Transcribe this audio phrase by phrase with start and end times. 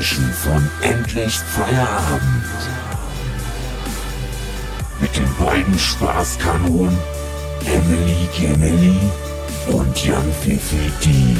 [0.00, 2.44] Edition von Endlich Feierabend.
[4.98, 6.96] Mit den beiden Spaßkanonen
[7.66, 8.98] Emily Gemily
[9.66, 11.36] und Jan Fifi D.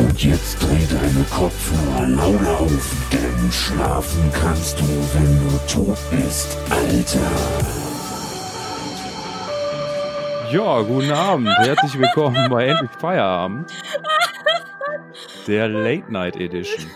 [0.00, 6.58] Und jetzt dreh deine Kopfhörer lauter auf, denn schlafen kannst du, wenn du tot bist,
[6.68, 7.87] Alter.
[10.50, 11.48] Ja, guten Abend.
[11.58, 13.70] Herzlich willkommen bei Endlich Feierabend.
[15.46, 16.90] Der Late Night Edition.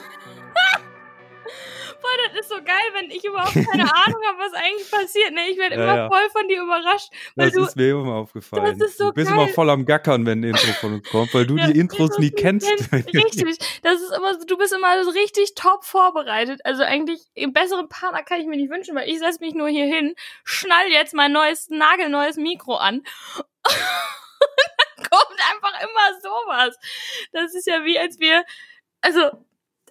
[3.03, 5.33] Wenn ich überhaupt keine Ahnung habe, was eigentlich passiert.
[5.33, 5.48] Ne?
[5.50, 6.08] Ich werde Ja, immer ja.
[6.08, 7.08] voll von dir überrascht.
[7.34, 8.78] Weil Das du, ist mir immer aufgefallen.
[8.78, 9.39] Das ist so du bist geil.
[9.39, 12.19] immer voll am Gackern, wenn ein Intro von uns kommt, weil du Ja, die Intros
[12.19, 12.69] nie kennst.
[12.92, 13.58] Richtig.
[13.83, 16.61] Das ist immer so, du bist immer so richtig top vorbereitet.
[16.64, 19.69] Also eigentlich einen besseren Partner kann ich mir nicht wünschen, weil ich setze mich nur
[19.69, 20.14] hier hin,
[20.45, 23.03] schnall jetzt mein neues, nagelneues Mikro an.
[23.64, 23.75] Und
[25.05, 26.77] dann kommt einfach immer sowas.
[27.33, 28.45] Das ist ja wie, als wir,
[29.00, 29.30] also,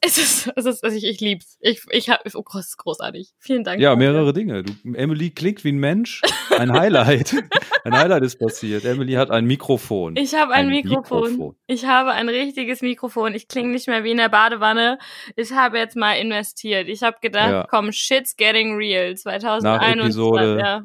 [0.03, 1.57] es ist, es ist, also ich, ich lieb's.
[1.61, 3.33] Ich, ich hab, oh, groß, großartig.
[3.37, 3.79] Vielen Dank.
[3.79, 4.63] Ja, mehrere Dinge.
[4.63, 6.21] Du, Emily klingt wie ein Mensch.
[6.57, 7.35] Ein Highlight.
[7.83, 8.83] ein Highlight ist passiert.
[8.83, 10.15] Emily hat ein Mikrofon.
[10.15, 11.31] Ich habe ein, Ein Mikrofon.
[11.31, 11.55] Mikrofon.
[11.67, 13.35] Ich habe ein richtiges Mikrofon.
[13.35, 14.97] Ich klinge nicht mehr wie in der Badewanne.
[15.35, 16.87] Ich habe jetzt mal investiert.
[16.87, 17.67] Ich habe gedacht, Ja.
[17.69, 19.15] komm, shit's getting real.
[19.15, 19.63] 2021.
[19.63, 20.81] Nach Episode ja,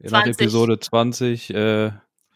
[0.00, 0.40] Nach 20.
[0.40, 1.54] Episode 20.
[1.54, 1.90] Äh,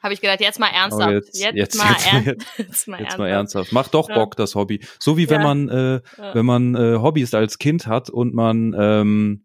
[0.06, 1.10] habe ich gedacht, jetzt mal ernsthaft.
[1.12, 2.46] Jetzt, jetzt- jetzt- mal jetzt- ernst.
[2.58, 3.18] Jetzt mal ernsthaft.
[3.18, 3.72] mal ernsthaft.
[3.72, 4.14] Macht doch Ja.
[4.14, 4.80] Bock, das Hobby.
[4.98, 5.46] So wie wenn Ja.
[5.46, 6.34] man, äh, Ja.
[6.34, 9.44] wenn man äh, Hobbys als Kind hat und man ähm,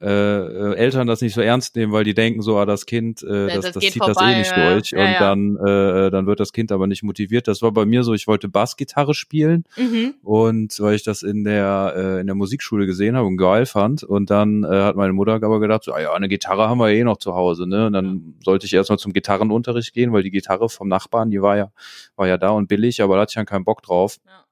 [0.00, 3.22] äh, äh, Eltern das nicht so ernst nehmen, weil die denken so, ah, das Kind,
[3.22, 4.72] äh, das, das das zieht das vorbei, eh nicht ja.
[4.72, 4.90] durch.
[4.90, 5.18] Ja, und ja.
[5.18, 7.48] dann, äh, dann wird das Kind aber nicht motiviert.
[7.48, 10.14] Das war bei mir so, ich wollte Bassgitarre spielen Mhm.
[10.22, 14.02] und weil ich das in der äh, in der Musikschule gesehen habe und geil fand
[14.02, 16.88] und dann äh, hat meine Mutter aber gedacht, so, ah ja, eine Gitarre haben wir
[16.90, 17.86] eh noch zu Hause, ne?
[17.86, 21.56] Und dann sollte ich erstmal zum Gitarrenunterricht gehen, weil die Gitarre vom Nachbarn, die war
[21.56, 21.70] ja
[22.16, 24.18] war ja da und billig, aber da hatte ich dann keinen Bock drauf.
[24.26, 24.44] Ja.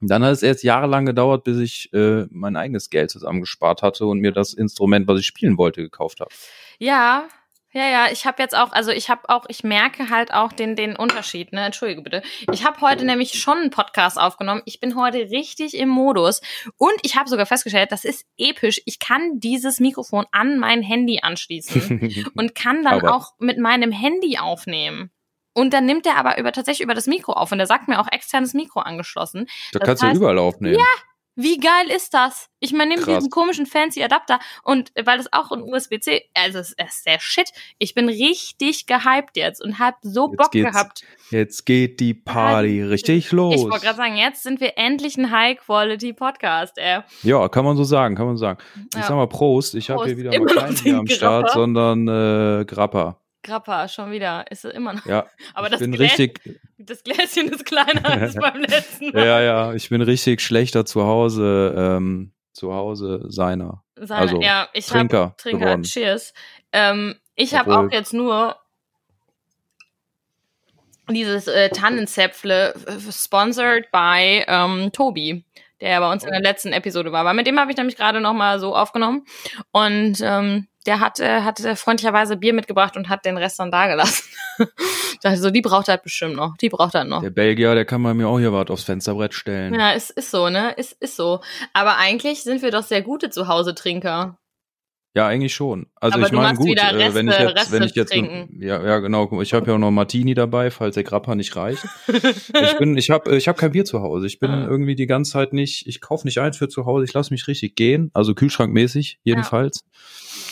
[0.00, 4.06] Und dann hat es erst jahrelang gedauert, bis ich äh, mein eigenes Geld zusammengespart hatte
[4.06, 6.30] und mir das Instrument, was ich spielen wollte, gekauft habe.
[6.78, 7.28] Ja,
[7.72, 10.74] ja, ja, ich habe jetzt auch, also ich habe auch, ich merke halt auch den,
[10.74, 11.66] den Unterschied, ne?
[11.66, 12.22] Entschuldige bitte.
[12.50, 14.62] Ich habe heute nämlich schon einen Podcast aufgenommen.
[14.64, 16.40] Ich bin heute richtig im Modus
[16.78, 18.80] und ich habe sogar festgestellt, das ist episch.
[18.86, 23.92] Ich kann dieses Mikrofon an mein Handy anschließen und kann dann Aber- auch mit meinem
[23.92, 25.10] Handy aufnehmen.
[25.58, 27.98] Und dann nimmt er aber über tatsächlich über das Mikro auf und er sagt mir
[28.00, 29.46] auch externes Mikro angeschlossen.
[29.72, 30.78] da Das kannst heißt- du überall aufnehmen.
[31.40, 32.48] Wie geil ist das?
[32.58, 36.72] Ich meine, nimm diesen komischen fancy Adapter und weil es auch ein USB-C, also es
[36.72, 37.50] ist der Shit.
[37.78, 41.02] Ich bin richtig gehypt jetzt und hab so Jetzt Bock gehabt.
[41.30, 43.54] Jetzt geht die Party richtig los.
[43.54, 47.00] Ich wollte gerade sagen, jetzt sind wir endlich ein High-Quality-Podcast, ey.
[47.22, 48.58] Ja, kann man so sagen, kann man so sagen.
[48.92, 49.02] Ich Ja.
[49.06, 53.20] sag mal Prost, ich habe hier wieder Immer mal keinen am Start, sondern äh, Grappa.
[53.42, 54.50] Grappa, schon wieder.
[54.50, 55.06] Ist es immer noch.
[55.06, 56.40] Ja, Aber ich das, bin Glä richtig,
[56.78, 59.26] das Gläschen ist kleiner als beim letzten Mal.
[59.26, 64.68] ja, ja, ich bin richtig schlechter zu Hause, ähm, zu Hause seiner Seine, also, ja,
[64.72, 65.82] ich Trinker hab, Trinker, geworden.
[65.82, 66.32] cheers.
[66.72, 68.56] Ähm, ich habe auch jetzt nur
[71.10, 72.74] dieses äh, Tannenzäpfle
[73.10, 75.44] sponsored by ähm, Tobi,
[75.80, 77.24] der bei uns in der letzten Episode war.
[77.24, 79.24] Weil mit dem habe ich nämlich gerade noch mal so aufgenommen
[79.72, 83.70] und ähm, der hat, äh, hat äh, freundlicherweise Bier mitgebracht und hat den Rest dann
[83.70, 84.24] da gelassen.
[85.22, 86.56] also die braucht er halt bestimmt noch.
[86.56, 87.22] Die braucht er noch.
[87.22, 89.74] Der Belgier, der kann bei mir auch hier was aufs Fensterbrett stellen.
[89.74, 90.72] Ja, ist, ist so, ne?
[90.76, 91.40] Ist, ist so.
[91.72, 94.38] Aber eigentlich sind wir doch sehr gute Zuhause-Trinker.
[95.14, 95.86] Ja, eigentlich schon.
[95.96, 98.12] Also Aber ich meine gut, wieder äh, wenn ich Reste- jetzt, wenn ich Reste jetzt,
[98.12, 98.62] trinken.
[98.62, 101.84] ja, ja genau, ich habe ja auch noch Martini dabei, falls der Grappa nicht reicht.
[102.08, 104.26] ich bin, ich habe, ich habe kein Bier zu Hause.
[104.26, 104.66] Ich bin Ah.
[104.68, 107.04] irgendwie die ganze Zeit nicht, ich kaufe nicht eins für zu Hause.
[107.04, 109.84] Ich lasse mich richtig gehen, also Kühlschrankmäßig jedenfalls.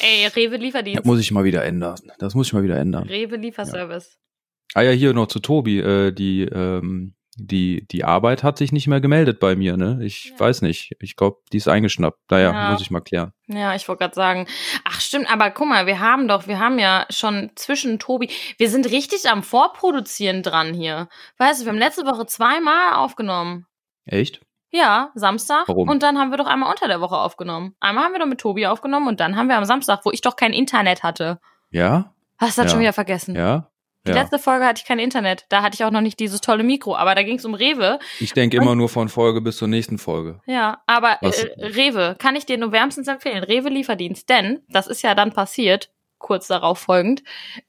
[0.01, 1.05] Ey, Rewe Das Lieferdienst.
[1.05, 1.97] muss ich mal wieder ändern.
[2.19, 3.09] Das muss ich mal wieder ändern.
[3.09, 4.19] Rewe Lieferservice.
[4.75, 5.79] Ah ja, hier noch zu Tobi.
[5.81, 9.77] Äh, die, ähm, die, die Arbeit hat sich nicht mehr gemeldet bei mir.
[9.77, 10.41] Ne, ich Ja.
[10.41, 10.97] weiß nicht.
[11.01, 12.31] Ich glaube, die ist eingeschnappt.
[12.31, 12.71] Naja, Ja.
[12.73, 13.33] muss ich mal klären.
[13.47, 14.47] Ja, ich wollte gerade sagen.
[14.85, 18.71] Ach, stimmt, aber guck mal, wir haben doch, wir haben ja schon zwischen Tobi, wir
[18.71, 21.09] sind richtig am Vorproduzieren dran hier.
[21.39, 23.67] Weißt du, wir haben letzte Woche zweimal aufgenommen.
[24.07, 24.41] Echt?
[24.71, 25.69] Ja, Samstag.
[25.69, 25.89] Warum?
[25.89, 27.75] Und dann haben wir doch einmal unter der Woche aufgenommen.
[27.81, 30.21] Einmal haben wir doch mit Tobi aufgenommen und dann haben wir am Samstag, wo ich
[30.21, 31.41] doch kein Internet hatte.
[31.71, 32.13] Ja?
[32.39, 32.75] Hast du das Ja.
[32.75, 33.35] schon wieder vergessen?
[33.37, 33.71] Ja?
[34.07, 34.19] Die ja.
[34.19, 35.47] letzte Folge hatte ich kein Internet.
[35.49, 36.95] Da hatte ich auch noch nicht dieses tolle Mikro.
[36.95, 37.99] Aber da ging es um Rewe.
[38.21, 40.41] Ich denke immer nur von Folge bis zur nächsten Folge.
[40.47, 41.29] Ja, aber äh,
[41.59, 43.43] Rewe kann ich dir nur wärmstens empfehlen.
[43.43, 44.29] Rewe Lieferdienst.
[44.29, 47.23] Denn, das ist ja dann passiert, kurz darauf folgend,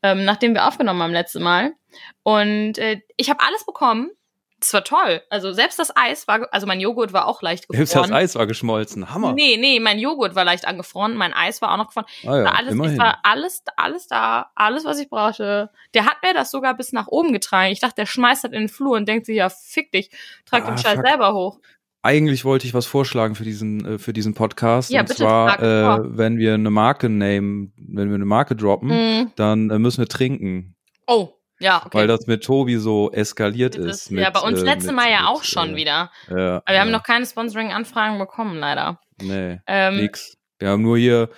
[0.03, 1.73] ähm, nachdem wir aufgenommen haben letzte Mal.
[2.21, 4.11] Und äh, ich habe alles bekommen.
[4.59, 5.21] Das war toll.
[5.29, 8.09] Also selbst das Eis war, also mein Joghurt war auch leicht Selbst gefroren.
[8.09, 9.13] das Eis war geschmolzen.
[9.13, 9.33] Hammer.
[9.33, 12.07] Nee, nee, mein Joghurt war leicht angefroren, mein Eis war auch noch gefroren.
[12.25, 12.97] ah, ja, war alles, immerhin.
[12.97, 15.69] war alles, alles da, alles, was ich brauchte.
[15.93, 17.71] Der hat mir das sogar bis nach oben getragen.
[17.71, 20.09] Ich dachte, der schmeißt das in den Flur und denkt sich, ja, fick dich,
[20.45, 21.05] trag Ah, den Scheiß fuck.
[21.07, 21.59] selber hoch.
[22.01, 24.89] Eigentlich wollte ich was vorschlagen für diesen, äh, für diesen Podcast.
[24.89, 28.89] Ja, und bitte, zwar, äh, wenn wir eine Marke nehmen, wenn wir eine Marke droppen,
[28.89, 29.31] Mm.
[29.35, 30.75] dann äh, müssen wir trinken.
[31.05, 31.97] Oh, ja, okay.
[31.97, 34.11] Weil das mit Tobi so eskaliert Das ist.
[34.11, 36.11] mit, ja, bei uns äh, letzte Mal ja auch schon äh, wieder.
[36.29, 38.99] Ja, Aber wir haben noch keine Sponsoring-Anfragen bekommen, leider.
[39.21, 40.37] Nee, Ähm, nix.
[40.59, 41.29] Wir haben nur hier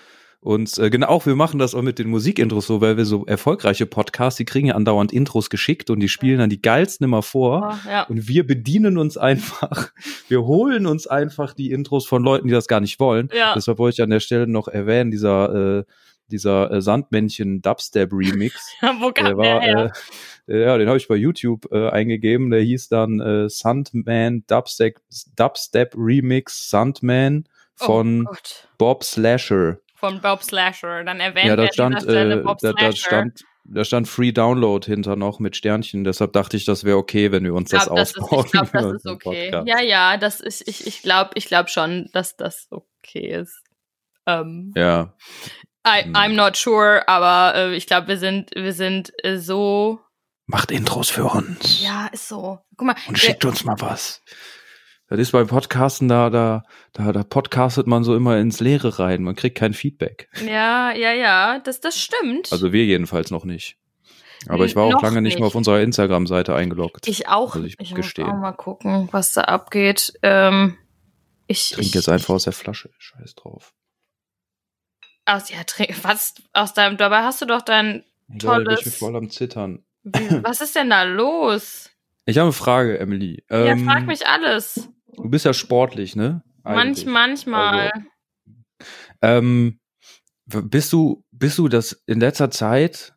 [0.42, 3.26] uns, äh, genau, auch wir machen das auch mit den Musikintros so, weil wir so
[3.26, 7.22] erfolgreiche Podcasts, die kriegen ja andauernd Intros geschickt und die spielen dann die geilsten immer
[7.22, 7.78] vor.
[7.86, 8.04] oh, ja.
[8.04, 9.92] Und wir bedienen uns einfach,
[10.30, 13.30] wir holen uns einfach die Intros von Leuten, die das gar nicht wollen.
[13.34, 13.54] Ja.
[13.54, 15.84] Deshalb wollte ich an der Stelle noch erwähnen, dieser, äh,
[16.32, 18.76] dieser äh, Sandmännchen Dubstep Remix.
[18.82, 19.94] Wo kam der der war, her?
[20.48, 22.50] äh, ja, den habe ich bei YouTube äh, eingegeben.
[22.50, 25.00] Der hieß dann äh, Sandman Dubstep,
[25.36, 28.36] Dubstep Remix Sandman von oh.
[28.78, 29.80] Bob Slasher.
[29.96, 31.04] Von Bob Slasher.
[31.04, 34.32] Dann erwähnt Ja, er da an stand, äh, Bob da, da stand, da stand Free
[34.32, 36.04] Download hinter noch mit Sternchen.
[36.04, 38.46] Deshalb dachte ich, das wäre okay, wenn wir uns das glaub, das ist, ausbauen.
[38.46, 39.52] ich glaube, das ist okay.
[39.52, 39.68] Podcast.
[39.68, 43.62] Ja, ja, das ist, ich, ich glaube, ich glaube schon, dass das okay ist.
[44.26, 45.14] Ähm, Ja,
[45.88, 46.16] I, Hm.
[46.16, 50.00] I'm not sure, aber äh, ich glaube, wir sind, wir sind äh, so.
[50.46, 51.82] macht Intros für uns.
[51.82, 52.60] Ja, ist so.
[52.78, 54.22] Guck mal, Und schickt uns mal was.
[55.08, 59.24] Das ist beim Podcasten, da, da, da, da podcastet man so immer ins Leere rein.
[59.24, 60.30] Man kriegt kein Feedback.
[60.46, 62.52] ja, ja, ja, das, das stimmt.
[62.52, 63.78] Also wir jedenfalls noch nicht.
[64.48, 65.48] Aber ich war auch Noch lange nicht, mehr nicht.
[65.48, 67.08] auf unserer Instagram-Seite eingeloggt.
[67.08, 67.56] ich auch.
[67.56, 68.28] muss ich ich muss gestehen.
[68.30, 70.14] auch mal gucken, was da abgeht.
[70.22, 70.78] Ähm,
[71.48, 72.90] ich, trinke jetzt einfach aus der Flasche.
[73.00, 73.74] Scheiß drauf.
[75.30, 75.58] Aus, ja,
[76.04, 78.04] was aus deinem, dabei hast du doch dein,
[78.40, 78.80] Tolles.
[78.80, 79.84] ich bin voll am Zittern.
[80.04, 81.90] wie, was ist denn da los?
[82.26, 83.44] Ich habe eine Frage, Emily.
[83.50, 84.90] ja, Ähm, frag mich alles.
[85.16, 86.44] Du bist ja sportlich, ne?
[86.64, 87.92] Manch, manchmal.
[87.92, 88.06] Also,
[89.22, 89.80] Ähm,
[90.46, 93.14] bist du, bist du das in letzter Zeit,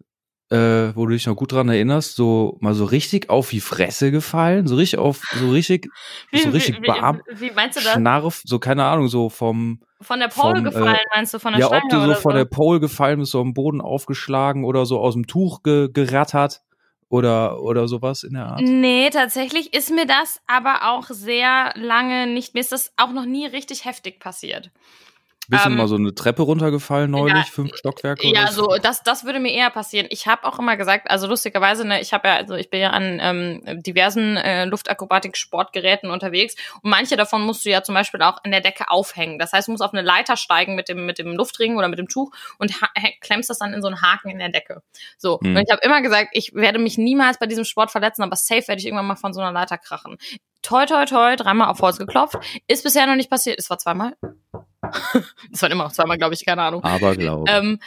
[0.52, 4.10] äh, wo du dich noch gut dran erinnerst, so mal so richtig auf die Fresse
[4.10, 4.66] gefallen?
[4.66, 5.88] So richtig auf, so richtig,
[6.32, 7.94] so richtig wie, wie, wie meinst du das?
[7.94, 11.38] Schnarf, so keine Ahnung, so vom, Von der Pole vom, gefallen, äh, meinst du?
[11.38, 13.80] Von der ja, Stange ob du so von der Pole gefallen bist, so am Boden
[13.80, 16.60] aufgeschlagen oder so aus dem Tuch ge gerattert
[17.08, 18.60] oder, oder sowas in der Art?
[18.60, 23.26] Nee, tatsächlich ist mir das aber auch sehr lange nicht, mir ist das auch noch
[23.26, 24.70] nie richtig heftig passiert.
[25.48, 28.76] Bist ähm, du mal so eine Treppe runtergefallen neulich, ja, fünf Stockwerke Ja, oder so
[28.80, 30.06] das das würde mir eher passieren.
[30.10, 32.90] Ich habe auch immer gesagt, also lustigerweise, ne, ich habe ja also ich bin ja
[32.90, 38.38] an ähm, diversen äh, Luftakrobatik-Sportgeräten unterwegs und manche davon musst du ja zum Beispiel auch
[38.44, 39.38] in der Decke aufhängen.
[39.38, 41.98] Das heißt, du musst auf eine Leiter steigen mit dem mit dem Luftring oder mit
[41.98, 42.72] dem Tuch und
[43.20, 44.82] klemmst das dann in so einen Haken in der Decke.
[45.18, 45.56] So Hm.
[45.56, 48.68] und ich habe immer gesagt, ich werde mich niemals bei diesem Sport verletzen, aber safe
[48.68, 50.18] werde ich irgendwann mal von so einer Leiter krachen.
[50.62, 52.36] Toi toi toi, dreimal auf Holz geklopft,
[52.68, 53.58] ist bisher noch nicht passiert.
[53.58, 54.14] Es war zweimal.
[55.52, 56.82] Es waren immer noch zweimal, glaube ich, keine Ahnung.
[56.84, 57.50] Aber glaube.
[57.50, 57.80] Ähm,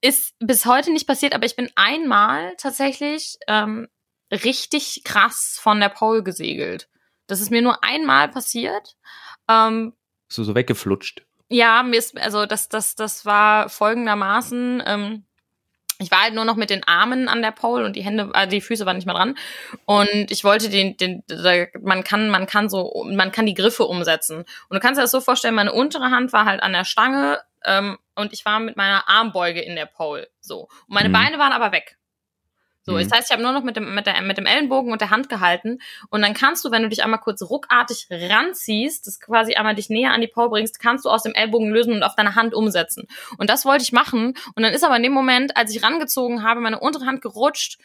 [0.00, 3.88] ist bis heute nicht passiert, aber ich bin einmal tatsächlich ähm,
[4.30, 6.88] richtig krass von der Pole gesegelt.
[7.26, 8.96] Das ist mir nur einmal passiert.
[9.48, 9.94] Ähm,
[10.28, 11.26] du so weggeflutscht?
[11.48, 15.25] ja, mir ist, also das, das, das war folgendermaßen, ähm,
[15.98, 18.46] ich war halt nur noch mit den Armen an der Pole und die Hände, äh,
[18.46, 19.36] die Füße waren nicht mehr dran.
[19.86, 21.22] Und ich wollte den, den,
[21.80, 24.38] man kann, man kann so, man kann die Griffe umsetzen.
[24.38, 27.40] Und du kannst dir das so vorstellen, meine untere Hand war halt an der Stange
[27.64, 30.28] ähm, und ich war mit meiner Armbeuge in der Pole.
[30.40, 30.68] So.
[30.86, 31.14] Und meine Mhm.
[31.14, 31.96] Beine waren aber weg.
[32.86, 32.98] So, Mhm.
[33.00, 35.10] das heißt, ich habe nur noch mit dem, mit, der, mit dem Ellenbogen und der
[35.10, 35.78] Hand gehalten.
[36.08, 39.90] Und dann kannst du, wenn du dich einmal kurz ruckartig ranziehst, das quasi einmal dich
[39.90, 42.54] näher an die Pole bringst, kannst du aus dem Ellbogen lösen und auf deine Hand
[42.54, 43.08] umsetzen.
[43.38, 44.34] Und das wollte ich machen.
[44.54, 47.78] Und dann ist aber in dem Moment, als ich rangezogen habe, meine untere Hand gerutscht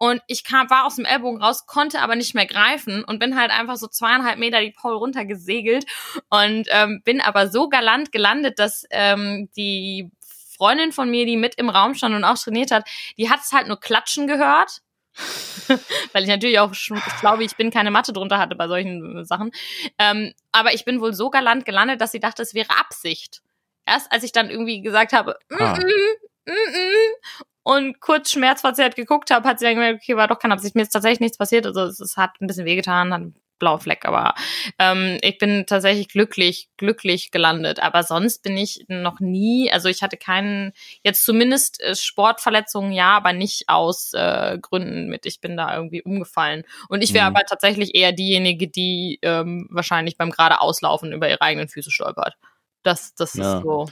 [0.00, 3.38] und ich kam, war aus dem Ellbogen raus, konnte aber nicht mehr greifen und bin
[3.38, 5.86] halt einfach so zweieinhalb Meter die Pole runtergesegelt
[6.30, 10.10] und ähm, bin aber so galant gelandet, dass ähm, die
[10.58, 12.86] Freundin von mir, die mit im Raum stand und auch trainiert hat,
[13.16, 14.82] die hat es halt nur klatschen gehört.
[16.12, 19.24] Weil ich natürlich auch, ich glaube, ich bin keine Matte drunter hatte bei solchen äh,
[19.24, 19.50] Sachen.
[19.98, 23.42] Ähm, aber ich bin wohl so galant gelandet, dass sie dachte, es wäre Absicht.
[23.86, 25.54] Erst als ich dann irgendwie gesagt habe, mm.
[25.54, 26.14] -mm,
[26.46, 30.54] mm -mm, und kurz schmerzverzerrt geguckt habe, hat sie dann gemerkt, okay, war doch keine
[30.54, 30.74] Absicht.
[30.74, 31.66] Mir ist tatsächlich nichts passiert.
[31.66, 34.34] Also es, es hat ein bisschen wehgetan, hat einen blauen Fleck, aber
[34.78, 37.80] ähm, ich bin tatsächlich glücklich, glücklich gelandet.
[37.82, 40.72] Aber sonst bin ich noch nie, also ich hatte keinen,
[41.02, 46.02] jetzt zumindest äh, Sportverletzungen ja, aber nicht aus äh, Gründen mit, ich bin da irgendwie
[46.02, 46.64] umgefallen.
[46.88, 47.36] Und ich wäre Mhm.
[47.36, 52.36] aber tatsächlich eher diejenige, die ähm, wahrscheinlich beim gerade Auslaufen über ihre eigenen Füße stolpert.
[52.82, 53.56] Das, das Ja.
[53.58, 53.86] ist so.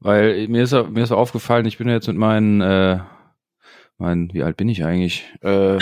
[0.00, 2.98] Weil mir ist, mir ist aufgefallen, ich bin ja jetzt mit meinen, äh,
[4.02, 5.24] mein, wie alt bin ich eigentlich?
[5.40, 5.78] Äh,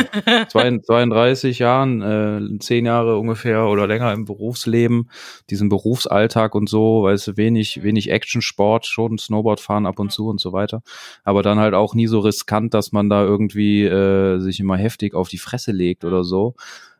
[0.48, 5.10] 32 Jahren, äh, zehn Jahre ungefähr oder länger im Berufsleben,
[5.48, 10.28] diesen Berufsalltag und so, weißt du, wenig, wenig Action-Sport, schon Snowboard fahren ab und zu
[10.28, 10.82] und so weiter.
[11.24, 15.14] Aber dann halt auch nie so riskant, dass man da irgendwie äh, sich immer heftig
[15.14, 16.54] auf die Fresse legt oder so.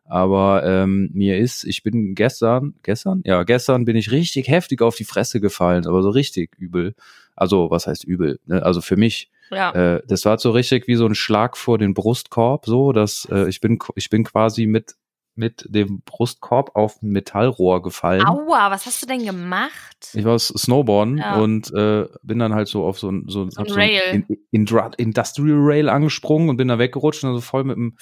[0.06, 3.22] Aber ähm, mir ist, ich bin gestern, gestern?
[3.24, 6.94] Ja, gestern bin ich richtig heftig auf die Fresse gefallen, aber so richtig übel.
[7.36, 8.40] Also, was heißt übel?
[8.46, 8.62] Ne?
[8.62, 9.29] Also für mich.
[9.50, 9.72] Ja.
[9.96, 13.48] Äh, das war so richtig wie so ein Schlag vor den Brustkorb, so, dass äh,
[13.48, 14.94] ich bin, ich bin quasi mit
[15.36, 18.26] mit dem Brustkorb auf ein Metallrohr gefallen.
[18.26, 20.10] Aua, was hast du denn gemacht?
[20.12, 21.36] Ich war Snowboarden Ja.
[21.40, 24.24] und äh, bin dann halt so auf so ein, so, So ein Rail.
[24.28, 27.96] In, Indra- Industrial Rail angesprungen und bin da weggerutscht und also voll mit dem,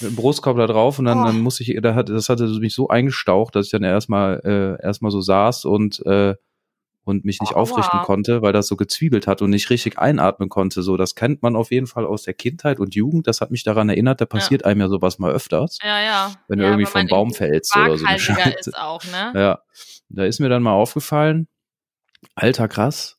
[0.00, 1.24] mit dem Brustkorb da drauf und dann, Oh.
[1.24, 4.84] dann muss ich, da hat, das hatte mich so eingestaucht, dass ich dann erstmal äh,
[4.84, 6.34] erstmal so saß und äh,
[7.06, 7.60] und mich nicht Aua.
[7.62, 10.82] aufrichten konnte, weil das so gezwiebelt hat und nicht richtig einatmen konnte.
[10.82, 13.28] So, das kennt man auf jeden Fall aus der Kindheit und Jugend.
[13.28, 16.32] Das hat mich daran erinnert, da passiert einem ja sowas mal öfters, Ja, ja.
[16.48, 18.06] wenn du ja, irgendwie wenn vom Baum irgendwie fällst oder so.
[18.58, 19.32] ist auch, ne?
[19.36, 19.60] Ja,
[20.08, 21.46] da ist mir dann mal aufgefallen,
[22.34, 23.15] alter krass,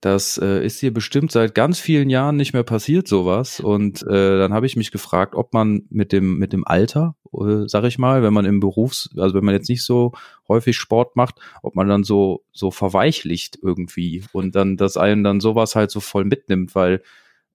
[0.00, 3.58] das äh, ist hier bestimmt seit ganz vielen Jahren nicht mehr passiert sowas.
[3.58, 7.66] Und äh, dann habe ich mich gefragt, ob man mit dem mit dem Alter, äh,
[7.66, 10.12] sag ich mal, wenn man im Berufs, also wenn man jetzt nicht so
[10.46, 15.40] häufig Sport macht, ob man dann so so verweichlicht irgendwie und dann dass einen dann
[15.40, 17.02] sowas halt so voll mitnimmt, weil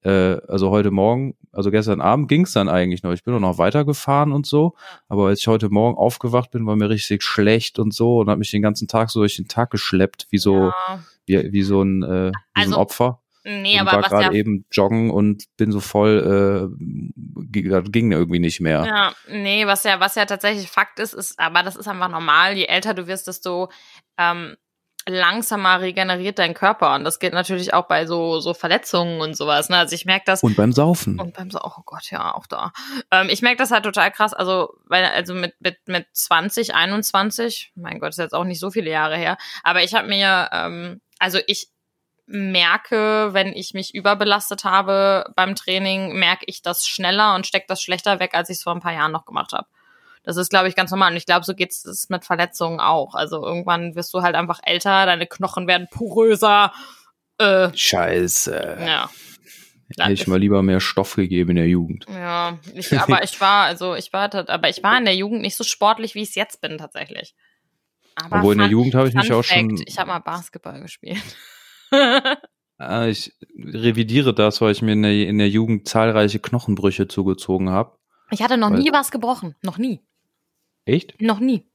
[0.04, 3.12] äh, also heute Morgen, also gestern Abend ging's dann eigentlich noch.
[3.12, 4.76] Ich bin auch noch weitergefahren und so.
[5.08, 8.40] Aber als ich heute Morgen aufgewacht bin, war mir richtig schlecht und so und habe
[8.40, 11.00] mich den ganzen Tag so durch den Tag geschleppt, wie so, Ja.
[11.26, 13.20] wie, wie so ein, äh, wie so Also, ein Opfer.
[13.46, 17.84] Nee, und aber war gerade ja eben joggen und bin so voll, äh, ging, das
[17.92, 18.86] ging irgendwie nicht mehr.
[18.86, 22.54] Ja, nee, was ja, was ja tatsächlich Fakt ist, ist, aber das ist einfach normal.
[22.54, 23.70] Je älter du wirst, desto
[24.18, 24.56] ähm,
[25.08, 26.96] langsamer regeneriert dein Körper.
[26.96, 29.70] Und das geht natürlich auch bei so, so Verletzungen und sowas.
[29.70, 29.78] Ne?
[29.78, 30.44] Also ich merke das.
[30.44, 31.20] Und beim Saufen.
[31.20, 32.72] Und beim so, oh Gott, ja, auch da.
[33.12, 34.34] Ähm, ich merke das halt total krass.
[34.34, 38.72] Also, weil, also mit, mit, mit 20, 21, mein Gott, ist jetzt auch nicht so
[38.72, 39.38] viele Jahre her.
[39.64, 41.68] Aber ich habe mir, ähm, also ich
[42.26, 47.82] merke, wenn ich mich überbelastet habe beim Training, merke ich das schneller und stecke das
[47.82, 49.68] schlechter weg, als ich es vor ein paar Jahren noch gemacht habe.
[50.24, 51.12] Das ist, glaube ich, ganz normal.
[51.12, 53.14] Und ich glaube, so geht es mit Verletzungen auch.
[53.14, 56.72] Also irgendwann wirst du halt einfach älter, deine Knochen werden poröser.
[57.38, 58.78] Äh, Scheiße.
[58.86, 59.10] ja.
[60.00, 62.06] Hätte ich mal lieber mehr Stoff gegeben in der Jugend.
[62.10, 65.56] Ja, ich, aber ich war, also ich war, aber ich war in der Jugend nicht
[65.56, 67.36] so sportlich, wie ich es jetzt bin tatsächlich.
[68.16, 69.84] Aber Obwohl in der Jugend habe ich mich auch schon.
[69.86, 71.22] Ich habe mal Basketball gespielt.
[72.80, 77.70] Ah, ich revidiere das, weil ich mir in der, in der Jugend zahlreiche Knochenbrüche zugezogen
[77.70, 77.98] habe.
[78.32, 80.02] ich hatte noch Weil- nie was gebrochen, noch nie,
[80.86, 81.20] Echt?
[81.22, 81.66] noch nie.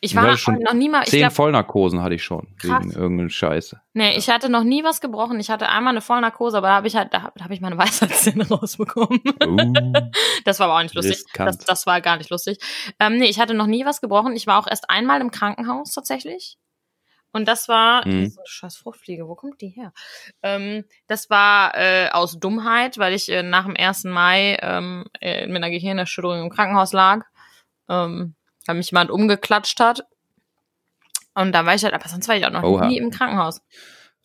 [0.00, 1.02] Ich war schon noch nie mal.
[1.02, 2.54] Ich Zehn glaub, Vollnarkosen hatte ich schon.
[2.58, 2.80] Krass.
[2.84, 3.80] Wegen irgendeiner Scheiße.
[3.92, 5.38] nee, ich hatte noch nie was gebrochen.
[5.40, 7.76] Ich hatte einmal eine Vollnarkose, aber da habe ich halt, da habe hab ich meine
[7.76, 9.20] Weisheitszähne rausbekommen.
[9.44, 9.72] Uh,
[10.44, 11.24] Das war aber auch nicht lustig.
[11.34, 12.58] Das, das war gar nicht lustig.
[13.00, 14.36] Ähm, nee, ich hatte noch nie was gebrochen.
[14.36, 16.56] Ich war auch erst einmal im Krankenhaus tatsächlich.
[17.32, 18.22] Und das war, Mhm.
[18.26, 19.92] ist eine scheiß Fruchtfliege, wo kommt die her?
[20.42, 24.04] Ähm, das war äh, aus Dummheit, weil ich äh, nach dem 1.
[24.04, 27.24] Mai ähm, äh, mit einer Gehirnerschütterung im Krankenhaus lag,
[27.88, 30.04] ähm, weil mich jemand umgeklatscht hat.
[31.34, 32.86] Und da war ich halt, aber sonst war ich auch noch Oha.
[32.86, 33.60] nie im Krankenhaus.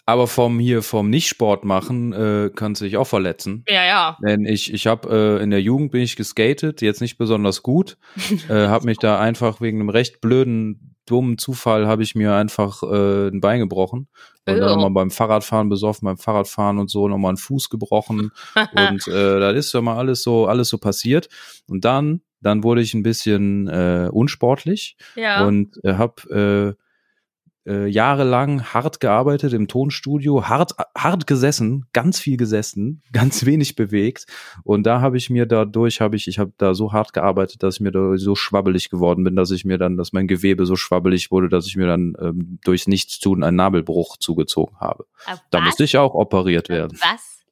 [0.05, 3.63] aber vom hier, vom Nicht-Sport machen, äh, kannst du dich auch verletzen.
[3.67, 4.17] Ja, ja.
[4.23, 7.97] Denn ich, ich habe äh, in der Jugend bin ich geskatet, jetzt nicht besonders gut.
[8.49, 12.83] äh, habe mich da einfach wegen einem recht blöden, dummen Zufall habe ich mir einfach
[12.83, 14.07] äh, ein Bein gebrochen.
[14.47, 14.75] Und dann Oh.
[14.75, 18.31] nochmal beim Fahrradfahren besoffen, beim Fahrradfahren und so nochmal einen Fuß gebrochen.
[18.75, 21.27] und äh, das ist ja mal alles so, alles so passiert.
[21.67, 25.45] Und dann, dann wurde ich ein bisschen äh, unsportlich ja.
[25.45, 32.37] und äh, habe äh, äh, jahrelang hart gearbeitet im Tonstudio, hart, hart gesessen, ganz viel
[32.37, 34.25] gesessen, ganz wenig bewegt.
[34.63, 37.75] Und da habe ich mir dadurch, habe ich, ich habe da so hart gearbeitet, dass
[37.75, 40.75] ich mir da so schwabbelig geworden bin, dass ich mir dann, dass mein Gewebe so
[40.75, 45.05] schwabbelig wurde, dass ich mir dann ähm, durchs Nichtstun einen Nabelbruch zugezogen habe.
[45.51, 46.97] Da musste ich auch operiert werden.
[47.01, 47.45] Was?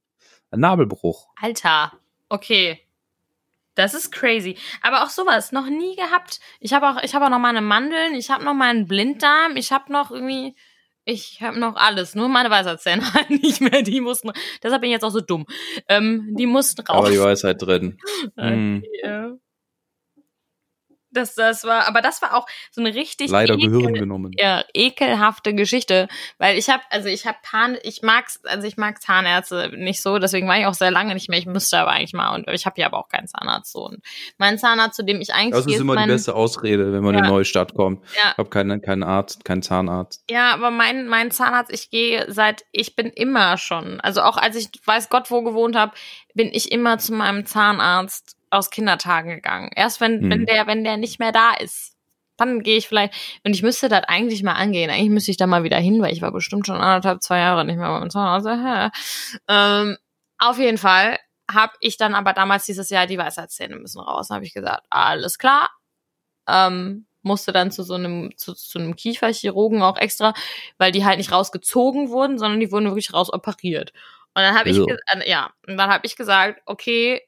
[0.50, 1.28] Ein Nabelbruch.
[1.42, 1.92] Alter,
[2.30, 2.80] okay.
[3.78, 4.58] Das ist crazy.
[4.82, 6.40] Aber auch sowas noch nie gehabt.
[6.60, 9.72] Ich habe auch, ich habe auch noch meine Mandeln, ich habe noch meinen Blinddarm, ich
[9.72, 10.56] habe noch irgendwie,
[11.06, 12.16] ich habe noch alles.
[12.16, 13.84] Nur meine Weisheitszähne halt nicht mehr.
[13.84, 14.32] Die mussten,
[14.64, 15.46] deshalb bin ich jetzt auch so dumm.
[15.88, 16.98] Ähm, die mussten raus.
[16.98, 18.00] Aber die Weisheit drin.
[18.36, 19.30] Okay, äh.
[21.12, 24.32] Das, das war, aber das war auch so eine richtig Leider ekel- Gehirn genommen.
[24.38, 29.02] ja, ekelhafte Geschichte, weil ich habe, also ich habe Pan, ich mag's, also ich mag
[29.02, 31.40] Zahnärzte nicht so, deswegen war ich auch sehr lange nicht mehr.
[31.40, 33.86] Ich müsste aber eigentlich mal und ich habe ja aber auch keinen Zahnarzt so.
[33.86, 34.00] Und
[34.38, 37.14] mein Zahnarzt, zu dem ich eigentlich Das ist immer mein, die beste Ausrede, wenn man
[37.16, 37.24] in Ja.
[37.26, 38.04] eine neue Stadt kommt.
[38.16, 38.32] Ja.
[38.34, 40.24] Ich habe keinen, keinen Arzt, keinen Zahnarzt.
[40.30, 44.56] Ja, aber mein, mein Zahnarzt, ich gehe seit, ich bin immer schon, also auch als
[44.56, 45.94] ich weiß Gott wo gewohnt habe,
[46.34, 49.70] bin ich immer zu meinem Zahnarzt aus Kindertagen gegangen.
[49.76, 50.30] Erst wenn, Hm.
[50.30, 51.96] wenn der, wenn der nicht mehr da ist,
[52.38, 53.14] dann gehe ich vielleicht,
[53.44, 54.92] und ich müsste das eigentlich mal angehen.
[54.92, 57.66] Eigentlich müsste ich da mal wieder hin, weil ich war bestimmt schon anderthalb, zwei Jahre
[57.66, 58.48] nicht mehr beim Zahnarzt.
[58.48, 58.90] hä.
[59.48, 59.98] Ähm,
[60.38, 61.18] auf jeden Fall
[61.50, 64.30] habe ich dann aber damals dieses Jahr die Weisheitszähne müssen raus.
[64.30, 65.70] Habe ich gesagt, alles klar,
[66.48, 70.34] ähm, musste dann zu so einem zu, zu einem Kieferchirurgen auch extra,
[70.78, 73.92] weil die halt nicht rausgezogen wurden, sondern die wurden wirklich rausoperiert.
[74.36, 74.86] Und dann habe ich Also.
[74.86, 77.22] ge- äh, ja, und dann habe ich gesagt, okay,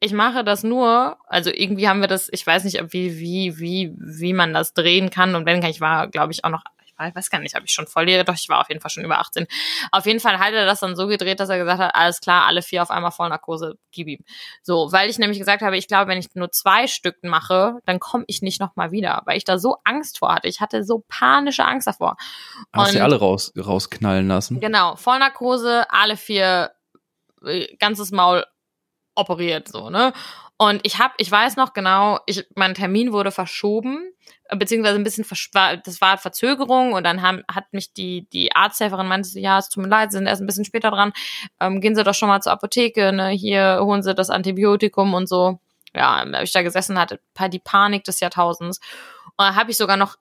[0.00, 3.58] ich mache das nur, also irgendwie haben wir das, ich weiß nicht, ob wie wie
[3.58, 6.98] wie wie man das drehen kann und wenn ich war, glaube ich auch noch ich
[6.98, 9.04] war- weiß gar nicht, ob ich schon volljährig, doch ich war auf jeden Fall schon
[9.04, 9.46] über 18.
[9.92, 12.46] Auf jeden Fall hat er das dann so gedreht, dass er gesagt hat, alles klar,
[12.46, 14.24] alle vier auf einmal Vollnarkose, gib ihm.
[14.62, 18.00] So, weil ich nämlich gesagt habe, ich glaube, wenn ich nur zwei Stück mache, dann
[18.00, 20.48] komme ich nicht nochmal wieder, weil ich da so Angst vor hatte.
[20.48, 22.16] Ich hatte so panische Angst davor.
[22.72, 24.60] Hast du alle raus, rausknallen lassen?
[24.60, 26.70] Genau, Vollnarkose, alle vier,
[27.44, 28.44] äh, ganzes Maul
[29.16, 30.12] operiert, so, ne?
[30.58, 34.10] Und ich habe, ich weiß noch genau, ich, mein Termin wurde verschoben,
[34.44, 35.50] äh, beziehungsweise ein bisschen, versch-
[35.84, 39.82] das war Verzögerung und dann haben, hat mich die, die Arzthelferin meinte, ja, es tut
[39.82, 41.12] mir leid, Sie sind erst ein bisschen später dran,
[41.60, 45.28] ähm, gehen Sie doch schon mal zur Apotheke, ne, hier holen Sie das Antibiotikum und
[45.28, 45.58] so.
[45.94, 47.20] Ja, da hab ich da gesessen, hatte
[47.50, 48.80] die Panik des Jahrtausends.
[49.36, 50.16] Und dann habe ich sogar noch,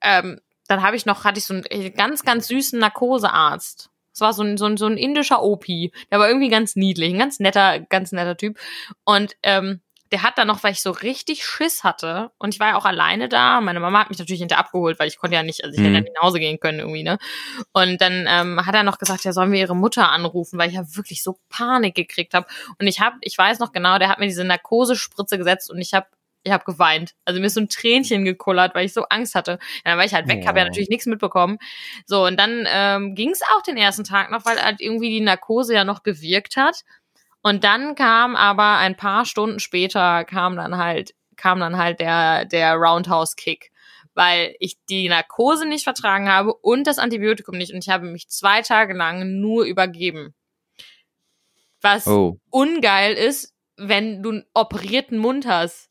[0.00, 3.88] ähm, dann habe ich noch, hatte ich so einen ganz, ganz süßen Narkosearzt.
[4.12, 5.66] Das war so ein, so ein, so ein indischer OP.
[5.66, 8.58] Der war irgendwie ganz niedlich, ein ganz netter, ganz netter Typ.
[9.04, 9.80] Und ähm,
[10.12, 12.84] der hat dann noch, weil ich so richtig Schiss hatte, und ich war ja auch
[12.84, 13.62] alleine da.
[13.62, 15.94] Meine Mama hat mich natürlich hinter abgeholt, weil ich konnte ja nicht, also ich hätte
[15.94, 16.04] ja Mhm.
[16.04, 17.16] nicht nach Hause gehen können irgendwie, ne?
[17.72, 20.74] Und dann ähm, hat er noch gesagt, ja, sollen wir ihre Mutter anrufen, weil ich
[20.76, 22.46] ja wirklich so Panik gekriegt habe.
[22.78, 25.94] Und ich habe, ich weiß noch genau, der hat mir diese Narkosespritze gesetzt und ich
[25.94, 26.06] habe
[26.44, 27.14] ich habe geweint.
[27.24, 29.52] Also mir ist so ein Tränchen gekullert, weil ich so Angst hatte.
[29.84, 30.68] Ja, dann war ich halt weg, habe ja Oh.
[30.68, 31.58] natürlich nichts mitbekommen.
[32.06, 35.20] So, und dann ähm, ging es auch den ersten Tag noch, weil halt irgendwie die
[35.20, 36.82] Narkose ja noch gewirkt hat.
[37.42, 42.44] Und dann kam aber ein paar Stunden später kam dann halt kam dann halt der
[42.44, 43.70] der Roundhouse Kick,
[44.14, 48.28] weil ich die Narkose nicht vertragen habe und das Antibiotikum nicht und ich habe mich
[48.28, 50.34] zwei Tage lang nur übergeben.
[51.80, 52.38] Was Oh.
[52.50, 55.88] ungeil ist, wenn du einen operierten Mund hast.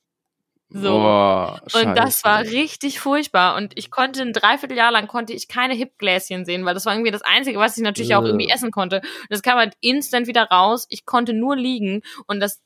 [0.73, 0.89] So.
[0.89, 3.57] Boah, Und das war richtig furchtbar.
[3.57, 7.12] Und ich konnte ein Dreivierteljahr lang konnte ich keine Hipgläschen sehen, weil das war irgendwie
[7.12, 8.97] das Einzige, was ich natürlich auch irgendwie essen konnte.
[8.97, 10.86] Und das kam halt instant wieder raus.
[10.89, 12.03] Ich konnte nur liegen.
[12.25, 12.62] Und das,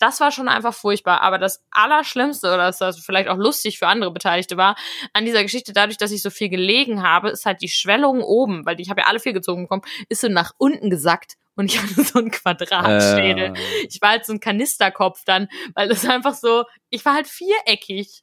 [0.00, 1.20] das war schon einfach furchtbar.
[1.20, 4.74] Aber das Allerschlimmste, oder das das vielleicht auch lustig für andere Beteiligte war,
[5.12, 8.64] an dieser Geschichte, dadurch, dass ich so viel gelegen habe, ist halt die Schwellung oben,
[8.64, 11.36] weil ich habe ja alle vier gezogen bekommen, ist so nach unten gesackt.
[11.54, 13.54] Und ich hatte so einen Quadratschädel.
[13.54, 17.26] Äh, Ich war halt so ein Kanisterkopf dann, weil das einfach so, ich war halt
[17.28, 18.22] viereckig.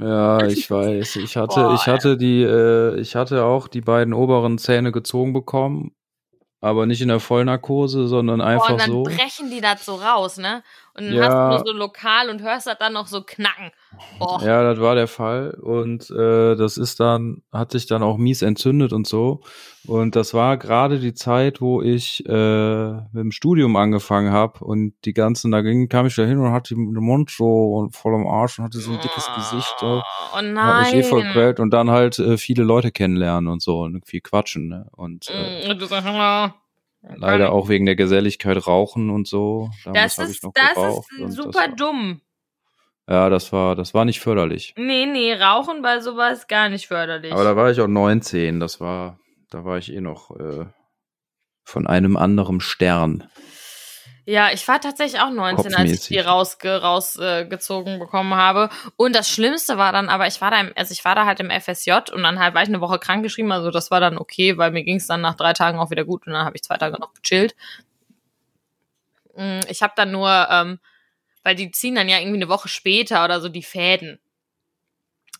[0.00, 1.16] ja, ich weiß.
[1.16, 5.32] Ich hatte, Boah, ich hatte die, äh, ich hatte auch die beiden oberen Zähne gezogen
[5.32, 5.94] bekommen,
[6.60, 9.02] aber nicht in der Vollnarkose, sondern Boah, einfach und dann so.
[9.02, 10.62] brechen die das so raus, ne?
[10.94, 11.22] Und dann Ja.
[11.22, 13.70] hast du nur so lokal und hörst das dann noch so knacken.
[14.18, 14.42] Boah.
[14.42, 18.42] Ja, das war der Fall und äh, das ist dann, hat sich dann auch mies
[18.42, 19.40] entzündet und so.
[19.86, 24.94] Und das war gerade die Zeit, wo ich äh, mit dem Studium angefangen habe und
[25.04, 28.14] die ganzen, da ging, kam ich da hin und hatte den Mund so und voll
[28.14, 29.80] am Arsch und hatte so ein dickes Gesicht.
[29.80, 29.86] So.
[29.86, 30.78] Oh Hab nein.
[30.80, 34.20] mich eh voll quält und dann halt äh, viele Leute kennenlernen und so und viel
[34.20, 34.68] quatschen.
[34.68, 34.86] Ne?
[34.92, 36.52] Und äh, Mm, Und du sagst, "Hallo."
[37.02, 39.70] Leider auch wegen der Geselligkeit rauchen und so.
[39.84, 42.20] Damals Das ist, noch das ist und das super war- dumm.
[43.08, 44.74] Ja, das war, das war nicht förderlich.
[44.76, 47.32] Nee, nee, Rauchen bei sowas gar nicht förderlich.
[47.32, 49.18] Aber da war ich auch 19, das war,
[49.50, 50.66] da war ich eh noch äh,
[51.64, 53.28] von einem anderen Stern.
[54.24, 58.68] Ja, ich war tatsächlich auch 19, als ich die rausge rausgezogen äh, bekommen habe.
[58.96, 61.40] Und das Schlimmste war dann, aber ich war da, im, also ich war da halt
[61.40, 64.18] im FSJ und dann halt war ich eine Woche krank geschrieben, also das war dann
[64.18, 66.54] okay, weil mir ging es dann nach drei Tagen auch wieder gut und dann habe
[66.56, 67.56] ich zwei Tage noch gechillt.
[69.36, 70.78] Mm, Ich habe dann nur, ähm,
[71.42, 74.20] weil die ziehen dann ja irgendwie eine Woche später oder so die Fäden.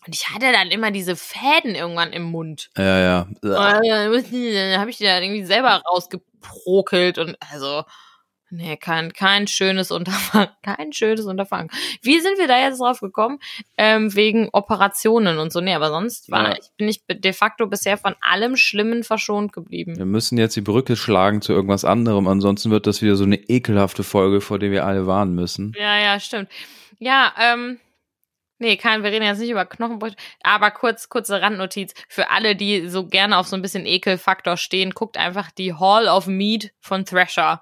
[0.05, 2.69] Und ich hatte dann immer diese Fäden irgendwann im Mund.
[2.77, 3.21] Ja, ja.
[3.21, 7.83] Und dann habe ich die dann irgendwie selber rausgeprokelt und also,
[8.55, 11.69] nee, kein, kein schönes Unterfangen, kein schönes Unterfangen.
[12.01, 13.39] Wie sind wir da jetzt drauf gekommen?
[13.77, 15.59] Ähm, wegen Operationen und so.
[15.61, 16.57] Nee, aber sonst war Ja.
[16.57, 19.97] ich, bin ich de facto bisher von allem Schlimmen verschont geblieben.
[19.97, 23.37] Wir müssen jetzt die Brücke schlagen zu irgendwas anderem, ansonsten wird das wieder so eine
[23.37, 25.73] ekelhafte Folge, vor der wir alle warnen müssen.
[25.77, 26.49] Ja, ja, stimmt.
[26.99, 27.79] Ja, ähm,
[28.59, 31.93] Nee, kein, wir reden jetzt nicht über Knochenbrüche, aber kurz, kurze Randnotiz.
[32.07, 36.07] Für alle, die so gerne auf so ein bisschen Ekelfaktor stehen, guckt einfach die Hall
[36.07, 37.59] of Meat von Thrasher.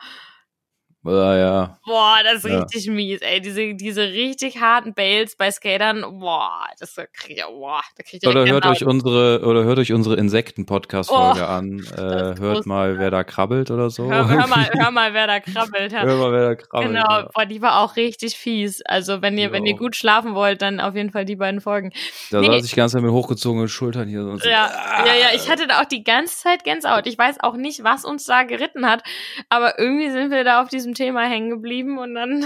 [1.03, 1.77] Ja, ja.
[1.85, 2.59] Boah, das ist Ja.
[2.61, 3.41] richtig mies, ey.
[3.41, 8.27] Diese, diese richtig harten Bales bei Skatern, boah, das krieg ich, boah, da krieg ich
[8.29, 11.79] Oder hört euch unsere oder hört euch unsere Insekten-Podcast-Folge Oh, an.
[11.91, 14.11] Äh, hört mal, wer da krabbelt oder so.
[14.11, 15.91] Hör, hör, mal, hör mal, wer da krabbelt.
[15.93, 16.91] Hör mal, wer da krabbelt.
[16.91, 17.29] Genau, ja.
[17.33, 18.81] boah, die war auch richtig fies.
[18.83, 21.91] Also wenn ihr, wenn ihr gut schlafen wollt, dann auf jeden Fall die beiden Folgen.
[22.29, 22.47] Da Nee.
[22.47, 24.21] saß ich ganz mit hochgezogenen Schultern hier.
[24.21, 24.69] Und so, Ja,
[25.05, 27.07] ja, ja, ich hatte da auch die ganze Zeit Gänsehaut.
[27.07, 29.03] Ich weiß auch nicht, was uns da geritten hat,
[29.49, 32.45] aber irgendwie sind wir da auf diesem Thema hängen geblieben und dann,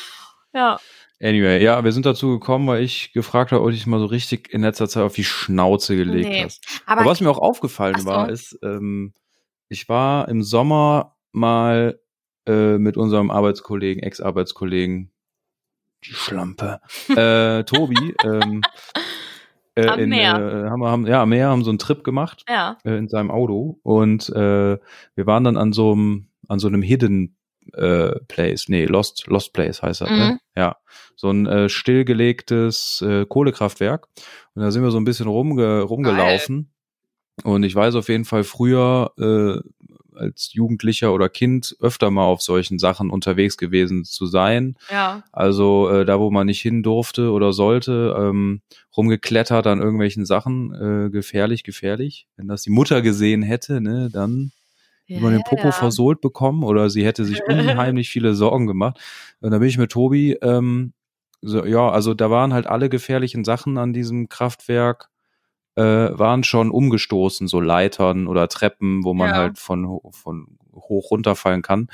[0.54, 0.78] ja.
[1.22, 4.52] Anyway, ja, wir sind dazu gekommen, weil ich gefragt habe, ob ich mal so richtig
[4.52, 6.44] in letzter Zeit auf die Schnauze gelegt Nee.
[6.44, 6.64] hast.
[6.86, 8.06] Aber, Aber was mir auch aufgefallen so.
[8.06, 9.12] war, ist, ähm,
[9.68, 12.00] ich war im Sommer mal
[12.46, 15.10] äh, mit unserem Arbeitskollegen, Ex-Arbeitskollegen,
[16.04, 18.62] die Schlampe, äh, Tobi, ähm,
[19.74, 20.34] äh, Am in, Meer.
[20.34, 23.08] Äh, haben wir, haben, ja, am Meer haben so einen Trip gemacht ja, äh, in
[23.08, 27.36] seinem Auto und äh, wir waren dann an so einem an so einem Hidden
[27.74, 30.16] äh, Place, nee, Lost Lost Place heißt das, Mhm.
[30.16, 30.40] ne?
[30.56, 30.76] Ja,
[31.16, 34.06] so ein äh, stillgelegtes äh, Kohlekraftwerk
[34.54, 36.70] und da sind wir so ein bisschen rumge rumgelaufen
[37.44, 39.60] und ich weiß auf jeden Fall früher äh,
[40.18, 44.76] als Jugendlicher oder Kind öfter mal auf solchen Sachen unterwegs gewesen zu sein.
[44.90, 45.22] ja.
[45.32, 48.60] Also äh, da, wo man nicht hin durfte oder sollte, ähm,
[48.96, 52.26] rumgeklettert an irgendwelchen Sachen, äh, gefährlich, gefährlich.
[52.36, 54.52] Wenn das die Mutter gesehen hätte, ne, dann
[55.10, 55.72] hätte man den Popo ja.
[55.72, 58.98] versohlt bekommen oder sie hätte sich unheimlich viele Sorgen gemacht.
[59.40, 60.92] Und da bin ich mit Tobi, ähm,
[61.42, 65.08] so, ja, also da waren halt alle gefährlichen Sachen an diesem Kraftwerk,
[65.76, 69.36] äh, waren schon umgestoßen, so Leitern oder Treppen, wo man Ja.
[69.36, 71.88] halt von, von hoch runterfallen kann.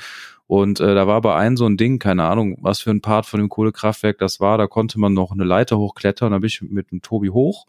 [0.47, 3.25] Und äh, da war aber ein so ein Ding, keine Ahnung, was für ein Part
[3.25, 4.57] von dem Kohlekraftwerk das war.
[4.57, 6.31] Da konnte man noch eine Leiter hochklettern.
[6.31, 7.65] Da bin ich mit dem Tobi hoch.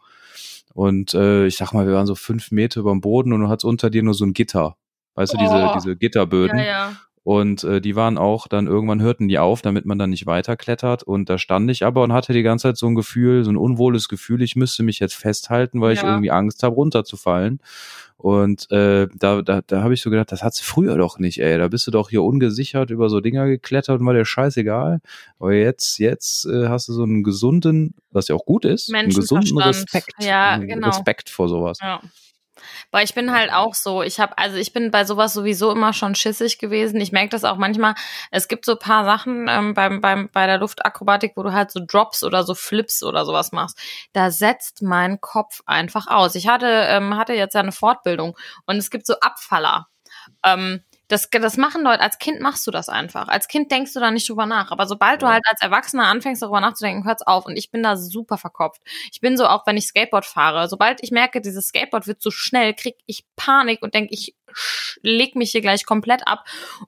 [0.73, 3.49] Und äh, ich sag mal, wir waren so fünf Meter über dem Boden und du
[3.49, 4.77] hattest unter dir nur so ein Gitter.
[5.15, 5.73] Weißt du, diese, Oh.
[5.75, 6.57] diese Gitterböden.
[6.59, 6.91] Ja, ja.
[7.23, 11.03] Und äh, die waren auch, dann irgendwann hörten die auf, damit man dann nicht weiterklettert.
[11.03, 13.57] Und da stand ich aber und hatte die ganze Zeit so ein Gefühl, so ein
[13.57, 16.09] unwohles Gefühl, ich müsste mich jetzt festhalten, weil ich Ja.
[16.09, 17.59] irgendwie Angst habe, runterzufallen.
[18.17, 21.39] Und äh, da, da, da habe ich so gedacht, das hat sie früher doch nicht,
[21.39, 21.57] ey.
[21.57, 24.99] Da bist du doch hier ungesichert über so Dinger geklettert und war dir scheißegal.
[25.39, 29.09] Aber jetzt, jetzt äh, hast du so einen gesunden, was ja auch gut ist, einen
[29.09, 29.57] gesunden.
[29.59, 30.13] Respekt.
[30.23, 30.87] Ja, genau.
[30.87, 31.77] Respekt vor sowas.
[31.81, 32.01] Ja.
[32.91, 35.93] Weil ich bin halt auch so, ich habe, also ich bin bei sowas sowieso immer
[35.93, 36.99] schon schissig gewesen.
[37.01, 37.95] Ich merke das auch manchmal.
[38.31, 41.81] Es gibt so paar Sachen ähm, beim, beim, bei der Luftakrobatik, wo du halt so
[41.85, 43.77] Drops oder so Flips oder sowas machst.
[44.13, 46.35] Da setzt mein Kopf einfach aus.
[46.35, 49.87] Ich hatte, ähm, hatte jetzt ja eine Fortbildung und es gibt so Abfaller.
[50.45, 53.27] Ähm, das, das machen Leute, als Kind machst du das einfach.
[53.27, 54.71] Als Kind denkst du da nicht drüber nach.
[54.71, 57.45] Aber sobald du halt als Erwachsener anfängst, darüber nachzudenken, hört's auf.
[57.47, 58.81] Und ich bin da super verkopft.
[59.11, 62.31] Ich bin so auch, wenn ich Skateboard fahre, sobald ich merke, dieses Skateboard wird zu
[62.31, 64.35] schnell, krieg ich Panik und denke, ich
[65.01, 66.45] leg mich hier gleich komplett ab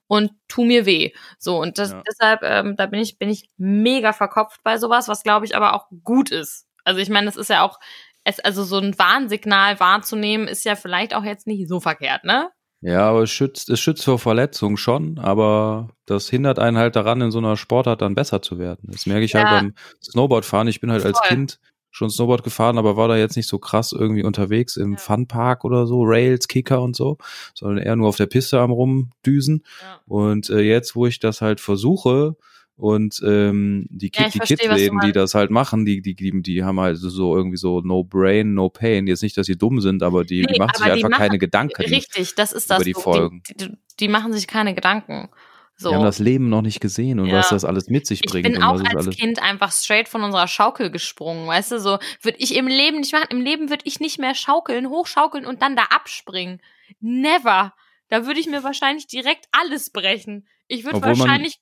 [0.08, 1.12] und tu mir weh.
[1.40, 2.04] So, und das, Ja.
[2.08, 5.74] deshalb, ähm, da bin ich, bin ich mega verkopft bei sowas, was glaube ich aber
[5.74, 6.68] auch gut ist.
[6.84, 7.80] Also ich meine, das ist ja auch,
[8.24, 12.52] es, also so ein Warnsignal wahrzunehmen, ist ja vielleicht auch jetzt nicht so verkehrt, ne?
[12.82, 17.22] Ja, aber es schützt, es schützt vor Verletzungen schon, aber das hindert einen halt daran,
[17.22, 18.90] in so einer Sportart dann besser zu werden.
[18.92, 19.42] Das merke ich Ja.
[19.50, 20.68] halt beim Snowboardfahren.
[20.68, 21.28] Ich bin halt als Voll.
[21.28, 21.60] Kind
[21.92, 24.98] schon Snowboard gefahren, aber war da jetzt nicht so krass irgendwie unterwegs im Ja.
[24.98, 27.18] Funpark oder so, Rails, Kicker und so,
[27.54, 29.64] sondern eher nur auf der Piste am rumdüsen.
[29.82, 30.00] Ja.
[30.08, 32.36] Und äh, jetzt, wo ich das halt versuche
[32.76, 36.16] und ähm, die, Ja, Kid, ich die verstehe, Kids-Läden, die das halt machen, die, die,
[36.16, 39.06] die, die haben halt so irgendwie so no brain, no pain.
[39.08, 41.28] Jetzt nicht, dass sie dumm sind, aber die, die Nee, machen sich die einfach keine
[41.30, 41.82] machen- Gedanken.
[41.84, 42.78] Richtig, das ist das.
[42.80, 43.44] über die so, Folgen.
[43.50, 45.30] Die, die, die machen sich keine Gedanken.
[45.78, 45.90] So.
[45.90, 47.38] Die haben das Leben noch nicht gesehen und Ja.
[47.40, 48.46] was das alles mit sich ich bringt.
[48.46, 51.98] bin und auch als alles Kind einfach straight von unserer Schaukel gesprungen, weißt du, so
[52.22, 53.28] würde ich im Leben nicht machen.
[53.30, 56.62] Im Leben würde ich nicht mehr schaukeln, hochschaukeln und dann da abspringen.
[57.00, 57.74] Never.
[58.10, 60.48] Da würde ich mir wahrscheinlich direkt alles brechen.
[60.68, 61.60] Ich würde wahrscheinlich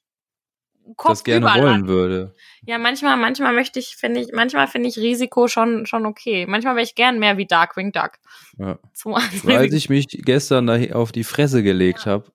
[0.96, 2.34] Kopf das gerne überall wollen würde.
[2.66, 6.46] Ja, manchmal, manchmal möchte ich, finde ich, manchmal finde ich Risiko schon, schon okay.
[6.48, 8.12] Manchmal wäre ich gern mehr wie Darkwing Duck.
[8.58, 8.80] Ja.
[9.44, 12.32] Weil ich mich gestern da auf die Fresse gelegt habe,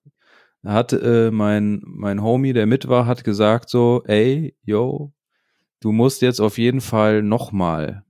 [0.64, 5.12] hat äh, mein, mein Homie, der mit war, hat gesagt so, ey, yo,
[5.80, 8.04] du musst jetzt auf jeden Fall nochmal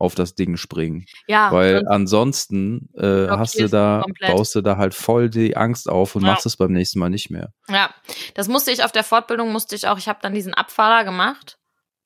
[0.00, 1.04] auf das Ding springen.
[1.28, 4.32] ja, Weil sonst- ansonsten äh, hast du da, komplett.
[4.34, 6.32] baust du da halt voll die Angst auf und Ja.
[6.32, 7.52] machst es beim nächsten Mal nicht mehr.
[7.68, 7.90] Ja,
[8.34, 11.58] das musste ich auf der Fortbildung, musste ich auch, ich habe dann diesen Abfahrer gemacht.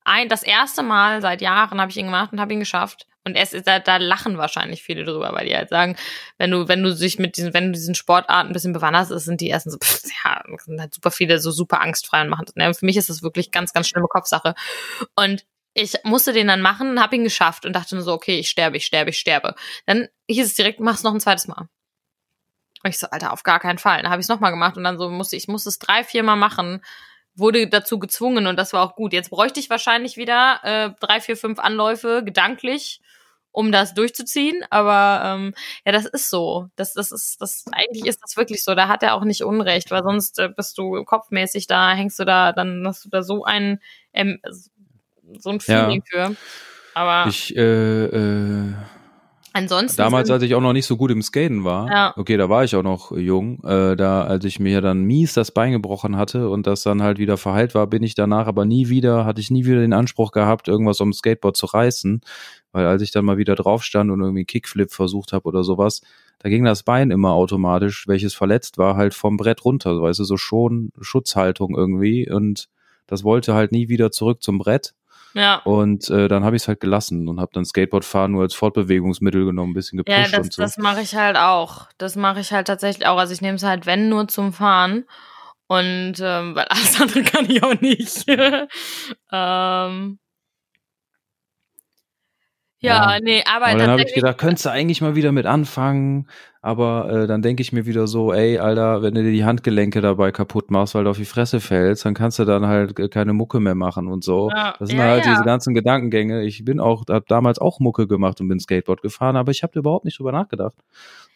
[0.03, 3.07] Ein, das erste Mal seit Jahren habe ich ihn gemacht und habe ihn geschafft.
[3.27, 5.95] Und es ist, da, da lachen wahrscheinlich viele drüber, weil die halt sagen,
[6.37, 9.25] wenn du, wenn du dich mit diesen, wenn du diesen Sportarten ein bisschen bewanderst, ist,
[9.25, 12.45] sind die ersten so, pff, ja, sind halt super viele so super angstfrei und machen
[12.45, 12.55] das.
[12.55, 12.71] Ne?
[12.75, 14.53] Für mich ist das wirklich ganz, ganz schlimme Kopfsache.
[15.15, 15.43] Und
[15.75, 18.77] ich musste den dann machen, habe ihn geschafft und dachte nur so, okay, ich sterbe,
[18.77, 19.55] ich sterbe, ich sterbe.
[19.85, 21.67] Dann hieß es direkt, mach's noch ein zweites Mal.
[22.83, 24.01] Und ich so, Alter, auf gar keinen Fall.
[24.01, 26.23] Dann habe ich es nochmal gemacht und dann so musste ich, musste es drei, vier
[26.23, 26.81] Mal machen,
[27.35, 29.11] wurde dazu gezwungen und das war auch gut.
[29.11, 33.01] Jetzt bräuchte ich wahrscheinlich wieder äh, drei, vier, fünf Anläufe gedanklich,
[33.51, 34.63] um das durchzuziehen.
[34.69, 35.53] Aber ähm,
[35.85, 36.69] ja, das ist so.
[36.77, 38.75] Das, das ist, das eigentlich ist das wirklich so.
[38.75, 42.23] Da hat er auch nicht Unrecht, weil sonst äh, bist du kopfmäßig da, hängst du
[42.23, 43.81] da, dann hast du da so ein
[44.13, 44.39] ähm,
[45.39, 46.29] so ein Feeling Ja.
[46.29, 46.35] für.
[46.93, 48.73] Aber Ich, äh, äh,
[49.53, 49.97] ansonsten.
[49.97, 52.13] damals, als ich auch noch nicht so gut im Skaten war, Ja.
[52.17, 55.51] okay, da war ich auch noch jung, äh, da, als ich mir dann mies das
[55.51, 58.89] Bein gebrochen hatte und das dann halt wieder verheilt war, bin ich danach aber nie
[58.89, 62.21] wieder, hatte ich nie wieder den Anspruch gehabt, irgendwas am Skateboard zu reißen,
[62.71, 66.01] weil als ich dann mal wieder drauf stand und irgendwie Kickflip versucht habe oder sowas,
[66.39, 70.23] da ging das Bein immer automatisch, welches verletzt war, halt vom Brett runter, weißt du,
[70.25, 72.67] so schon Schutzhaltung irgendwie und
[73.07, 74.93] das wollte halt nie wieder zurück zum Brett.
[75.35, 75.57] Ja.
[75.65, 79.45] Und äh, dann habe ich es halt gelassen und habe dann Skateboardfahren nur als Fortbewegungsmittel
[79.45, 80.61] genommen, ein bisschen Ja, gepusht das, und so.
[80.61, 81.89] das mache ich halt auch.
[81.97, 83.17] Das mache ich halt tatsächlich auch.
[83.17, 85.05] Also ich nehme es halt, wenn, nur zum Fahren.
[85.67, 88.25] Und ähm, weil alles andere kann ich auch nicht.
[89.31, 90.19] ähm,
[92.79, 93.19] ja, Ja.
[93.21, 96.29] nee, aber, aber dann habe ich gedacht, könntest du eigentlich mal wieder mit anfangen.
[96.65, 100.01] Aber äh, dann denke ich mir wieder so, ey, Alter, wenn du dir die Handgelenke
[100.01, 103.07] dabei kaputt machst, weil du auf die Fresse fällst, dann kannst du dann halt äh,
[103.07, 104.49] keine Mucke mehr machen und so.
[104.49, 105.33] Ja, Das sind ja, halt ja.
[105.33, 106.41] diese ganzen Gedankengänge.
[106.41, 109.77] Ich bin auch, habe damals auch Mucke gemacht und bin Skateboard gefahren, aber ich habe
[109.77, 110.73] überhaupt nicht drüber nachgedacht.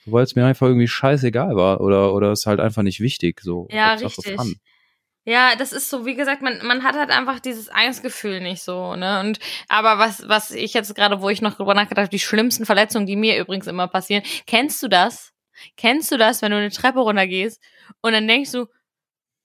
[0.08, 3.42] Weil es mir einfach irgendwie scheißegal war oder, oder es halt einfach nicht wichtig.
[3.42, 4.36] So, Ja, Hauptsache richtig.
[4.36, 4.56] Fun.
[5.28, 8.96] Ja, das ist so, wie gesagt, man, man hat halt einfach dieses Angstgefühl nicht so,
[8.96, 9.20] ne?
[9.20, 12.66] Und aber was, was ich jetzt gerade, wo ich noch drüber nachgedacht habe, die schlimmsten
[12.66, 15.32] Verletzungen, die mir übrigens immer passieren, kennst du das?
[15.76, 17.62] Kennst du das, wenn du eine Treppe runtergehst
[18.02, 18.68] und dann denkst du,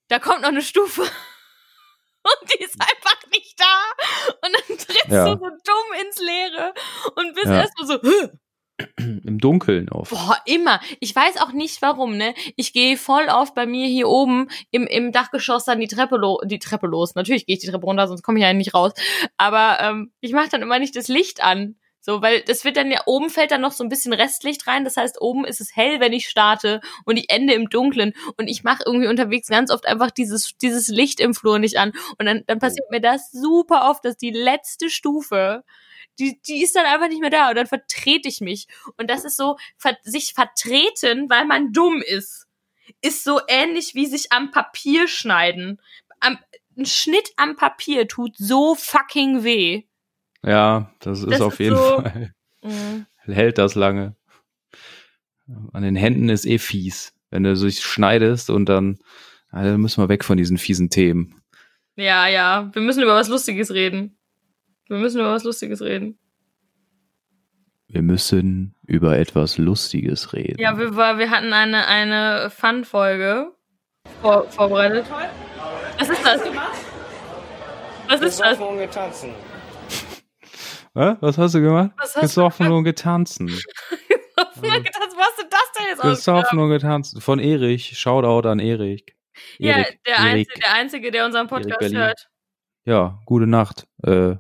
[0.09, 1.03] da kommt noch eine Stufe
[2.25, 5.25] und die ist einfach nicht da und dann trittst Ja.
[5.27, 6.75] du so dumm ins Leere
[7.17, 7.61] und bist Ja.
[7.63, 8.31] erstmal so, "Hä?"
[8.99, 10.11] Im Dunkeln auf.
[10.11, 10.81] Boah, immer.
[11.01, 12.35] Ich weiß auch nicht warum, ne?
[12.57, 16.41] Ich gehe voll oft bei mir hier oben im, im Dachgeschoss dann die Treppe, lo
[16.45, 17.15] die Treppe los.
[17.15, 18.93] Natürlich gehe ich die Treppe runter, sonst komme ich ja nicht raus.
[19.37, 21.77] Aber ähm, ich mache dann immer nicht das Licht an.
[22.01, 24.85] So, weil das wird dann ja, oben fällt dann noch so ein bisschen Restlicht rein.
[24.85, 28.13] Das heißt, oben ist es hell, wenn ich starte und ich ende im Dunklen.
[28.37, 31.93] Und ich mache irgendwie unterwegs ganz oft einfach dieses, dieses Licht im Flur nicht an.
[32.19, 35.65] Und dann, dann passiert mir das super oft, dass die letzte Stufe,
[36.19, 37.49] die, die ist dann einfach nicht mehr da.
[37.51, 38.67] Und dann vertrete ich mich.
[38.97, 42.47] Und das ist so, ver sich vertreten, weil man dumm ist,
[43.01, 45.81] ist so ähnlich wie sich am Papier schneiden.
[46.21, 46.39] Am,
[46.77, 49.83] ein Schnitt am Papier tut so fucking weh.
[50.43, 52.35] Ja, das ist Das auf ist jeden so- Fall.
[52.63, 53.07] Mhm.
[53.27, 54.17] Hält das lange.
[55.73, 57.13] An den Händen ist eh fies.
[57.31, 58.99] Wenn du sich schneidest und dann,
[59.51, 61.43] also müssen wir weg von diesen fiesen Themen.
[61.97, 62.71] Ja, ja.
[62.73, 64.19] Wir müssen über was Lustiges reden.
[64.89, 66.19] Wir müssen über was Lustiges reden.
[67.89, 70.61] Wir müssen über etwas Lustiges reden.
[70.61, 73.53] Ja, wir, wir hatten eine, eine Fun-Folge
[74.21, 75.07] vor, vorbereitet.
[75.99, 76.41] Was ist das?
[78.09, 78.59] Was ist das?
[78.59, 79.31] Besoffen und getanzen.
[80.95, 81.17] Hä?
[81.21, 81.91] Was hast du gemacht?
[81.97, 83.49] Was hast du Gesoffen und getanzen.
[83.49, 87.21] Wo hast du das denn jetzt Gesoffen und getanzen.
[87.21, 87.99] Von Erich.
[87.99, 89.05] Shoutout an Erich.
[89.59, 90.27] Ja, Erik, der, Erik.
[90.29, 92.29] Einzige, der Einzige, der unseren Podcast hört.
[92.85, 93.87] Ja, gute Nacht.
[94.03, 94.37] Äh,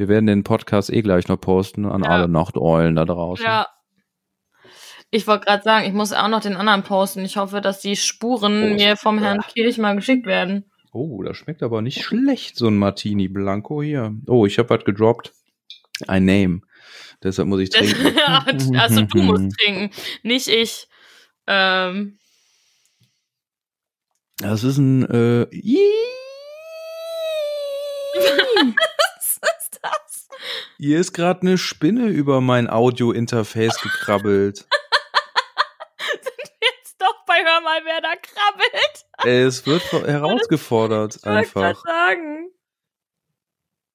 [0.00, 2.08] wir werden den Podcast eh gleich noch posten an Ja.
[2.08, 3.44] alle Nachteulen da draußen.
[3.44, 3.66] Ja.
[5.10, 7.22] Ich wollte gerade sagen, ich muss auch noch den anderen posten.
[7.22, 8.74] Ich hoffe, dass die Spuren Prost.
[8.82, 10.64] mir vom Herrn Kirch mal geschickt werden.
[10.94, 14.14] Oh, das schmeckt aber nicht schlecht, so ein Martini Blanco hier.
[14.26, 15.34] Oh, ich habe was gedroppt.
[16.08, 16.60] Ein Name.
[17.22, 18.16] Deshalb muss ich trinken.
[18.78, 19.90] also du musst trinken,
[20.22, 20.88] nicht ich.
[21.46, 22.18] Ähm,
[24.38, 25.46] Das ist ein äh?
[30.78, 34.66] Hier ist gerade eine Spinne über mein Audio-Interface gekrabbelt.
[36.60, 39.06] Jetzt doch bei Hör mal, wer da krabbelt.
[39.24, 41.82] es wird herausgefordert Ich grad einfach.
[41.84, 42.50] sagen.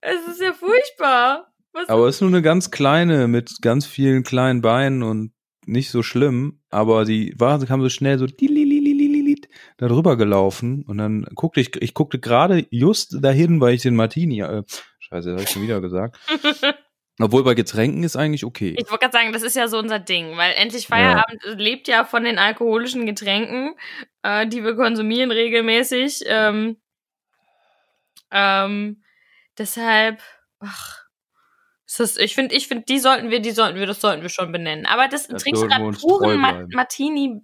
[0.01, 1.51] Es ist ja furchtbar.
[1.73, 5.33] Was Aber es ist nur eine ganz kleine mit ganz vielen kleinen Beinen und
[5.65, 6.61] nicht so schlimm.
[6.69, 8.27] Aber die war, kam so schnell so
[9.77, 13.95] da drüber gelaufen und dann guckte ich, ich guckte gerade just dahin, weil ich den
[13.95, 14.63] Martini, äh,
[15.15, 16.17] scheiße, das habe ich schon wieder gesagt.
[17.19, 18.75] Obwohl bei Getränken ist eigentlich okay.
[18.77, 22.03] Ich wollte gerade sagen, das ist ja so unser Ding, weil endlich Feierabend lebt ja
[22.03, 23.73] von den alkoholischen Getränken,
[24.21, 26.25] äh, die wir konsumieren regelmäßig.
[26.27, 26.75] Ähm,
[28.31, 29.01] ähm,
[29.57, 30.19] deshalb,
[30.59, 31.05] ach,
[31.97, 34.51] das, ich finde, ich finde, die sollten wir, die sollten wir, das sollten wir schon
[34.51, 34.85] benennen.
[34.85, 36.65] Aber das, Das trinkst du gerade puren Ma.
[36.73, 37.41] Martini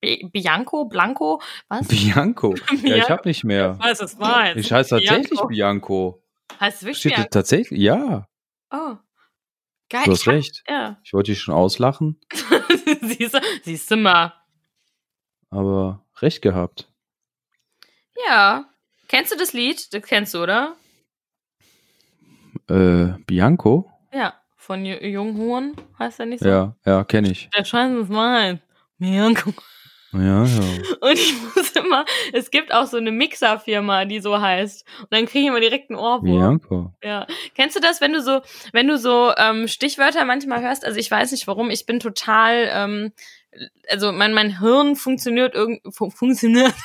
[0.00, 1.88] B Bianco, Blanco, was?
[1.88, 2.54] Bianco.
[2.84, 3.76] Ja, ich habe nicht mehr.
[3.80, 4.56] Was ist meins?
[4.56, 6.21] Ich heiße tatsächlich Bianco.
[6.58, 7.80] Hast du wirklich Steht tatsächlich?
[7.80, 8.26] Ja,
[8.70, 8.96] Oh.
[9.90, 10.04] Geil.
[10.06, 10.62] du hast ich hab- recht.
[10.68, 10.98] Ja.
[11.04, 12.18] Ich wollte dich schon auslachen,
[13.02, 14.32] siehst, du, siehst du mal.
[15.50, 16.88] aber recht gehabt.
[18.26, 18.64] Ja.
[19.08, 19.92] Kennst du das Lied?
[19.92, 20.76] Das kennst du, oder?
[22.68, 23.90] Äh, Bianco?
[24.12, 24.34] Ja.
[24.56, 26.48] Von J- Junghuren heißt er nicht so?
[26.48, 27.50] Ja, ja, kenne ich.
[27.56, 28.62] Der Scheiß ist mein.
[28.98, 29.52] Bianco.
[30.12, 30.60] Ja, ja.
[31.00, 34.84] Und ich muss immer, es gibt auch so eine Mixerfirma, die so heißt.
[35.00, 36.22] Und dann kriege ich immer direkt einen Ohrwurm.
[36.22, 36.92] Bianco.
[37.02, 37.26] Ja.
[37.54, 38.40] Kennst du das, wenn du so,
[38.72, 40.84] wenn du so ähm, Stichwörter manchmal hörst?
[40.84, 43.12] Also ich weiß nicht warum, ich bin total, ähm,
[43.88, 46.74] also mein, mein Hirn funktioniert irgend fun funktioniert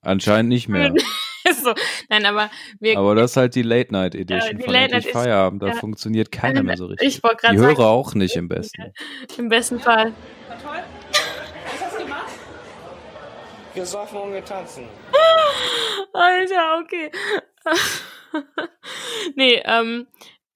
[0.00, 0.92] Anscheinend nicht mehr.
[1.62, 1.74] so.
[2.08, 4.94] Nein, aber wir Aber das ist halt die Late Night Edition Ja, die von Late
[4.94, 5.62] Night Feierabend.
[5.62, 5.74] Da ja.
[5.74, 7.08] funktioniert keiner mehr so richtig.
[7.08, 8.92] ich wollte gerade Die sagen, Hörer auch nicht im besten.
[9.38, 10.12] im besten Fall.
[13.74, 14.88] Gesoffen und getanzen.
[16.12, 17.10] Alter, okay.
[19.34, 20.06] nee, ähm,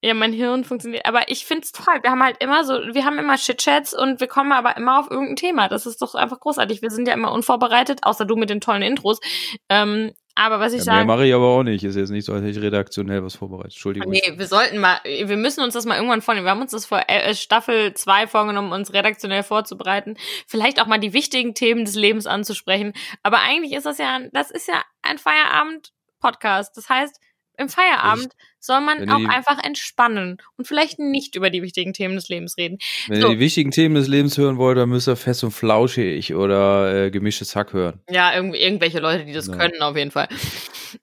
[0.01, 1.05] ja, mein Hirn funktioniert.
[1.05, 1.99] Aber ich find's toll.
[2.01, 5.11] Wir haben halt immer so, wir haben immer Chit-Chats und wir kommen aber immer auf
[5.11, 5.67] irgendein Thema.
[5.67, 6.81] Das ist doch einfach großartig.
[6.81, 9.19] Wir sind ja immer unvorbereitet, außer du mit den tollen Intros.
[9.67, 11.07] Ähm, aber was ich Ja, mehr sage.
[11.07, 11.83] mache ich aber auch nicht.
[11.83, 13.73] Ist jetzt nicht so, als hätte ich redaktionell was vorbereitet.
[13.73, 14.09] Entschuldigung.
[14.11, 16.45] Nee, wir sollten mal, wir müssen uns das mal irgendwann vornehmen.
[16.45, 20.15] Wir haben uns das vor äh, Staffel 2 vorgenommen, uns redaktionell vorzubereiten.
[20.47, 22.93] Vielleicht auch mal die wichtigen Themen des Lebens anzusprechen.
[23.23, 26.75] Aber eigentlich ist das ja, das ist ja ein Feierabend-Podcast.
[26.77, 27.19] Das heißt,
[27.57, 31.93] im Feierabend soll man Wenn auch die- einfach entspannen und vielleicht nicht über die wichtigen
[31.93, 32.77] Themen des Lebens reden.
[33.07, 33.27] Wenn So.
[33.29, 37.05] ihr die wichtigen Themen des Lebens hören wollt, dann müsst ihr fest und flauschig oder
[37.05, 38.01] äh, gemischtes Hack hören.
[38.09, 39.55] Ja, irgendwie, irgendwelche Leute, die das Ja.
[39.55, 40.27] können, auf jeden Fall.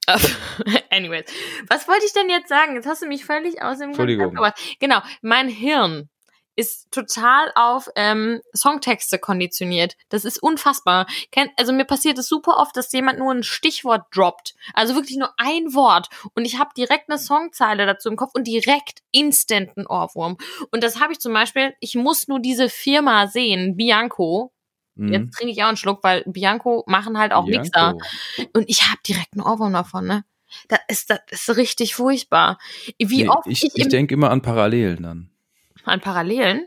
[0.08, 0.18] Äh,
[0.90, 1.26] Anyways.
[1.68, 2.74] Was wollte ich denn jetzt sagen?
[2.74, 4.36] Jetzt hast du mich völlig aus dem Entschuldigung.
[4.80, 6.08] Genau, mein Hirn
[6.56, 9.96] ist total auf ähm, Songtexte konditioniert.
[10.08, 11.06] Das ist unfassbar.
[11.30, 14.54] Kennt, also mir passiert es super oft, dass jemand nur ein Stichwort droppt.
[14.72, 16.08] Also wirklich nur ein Wort.
[16.34, 20.38] Und ich habe direkt eine Songzeile dazu im Kopf und direkt instant einen Ohrwurm.
[20.70, 24.52] Und das habe ich zum Beispiel, ich muss nur diese Firma sehen, Bianco.
[24.94, 25.12] Mhm.
[25.12, 27.94] Jetzt trinke ich auch einen Schluck, weil Bianco machen halt auch Mixer.
[28.36, 28.50] Bianco.
[28.54, 30.24] Und ich habe direkt einen Ohrwurm davon, ne?
[30.68, 32.58] Das ist, das ist richtig furchtbar.
[32.98, 35.30] Wie Nee, oft ich ich, ich denke immer an Parallelen dann.
[35.86, 36.66] An Parallelen.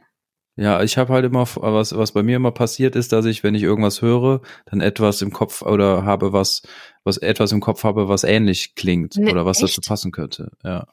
[0.56, 3.56] Ja, ich habe halt immer, was, was bei mir immer passiert ist, dass ich, wenn
[3.56, 6.64] ich irgendwas höre, dann etwas im Kopf oder habe was,
[7.06, 9.88] was etwas im Kopf habe, was ähnlich klingt Ne, oder was dazu echt?
[9.88, 10.52] passen könnte.
[10.64, 10.86] Ja.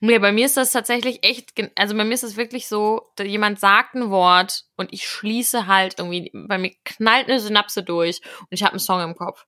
[0.00, 3.60] Nee, bei mir ist das tatsächlich echt, also bei mir ist es wirklich so, jemand
[3.60, 8.48] sagt ein Wort und ich schließe halt irgendwie, bei mir knallt eine Synapse durch und
[8.50, 9.46] ich habe einen Song im Kopf.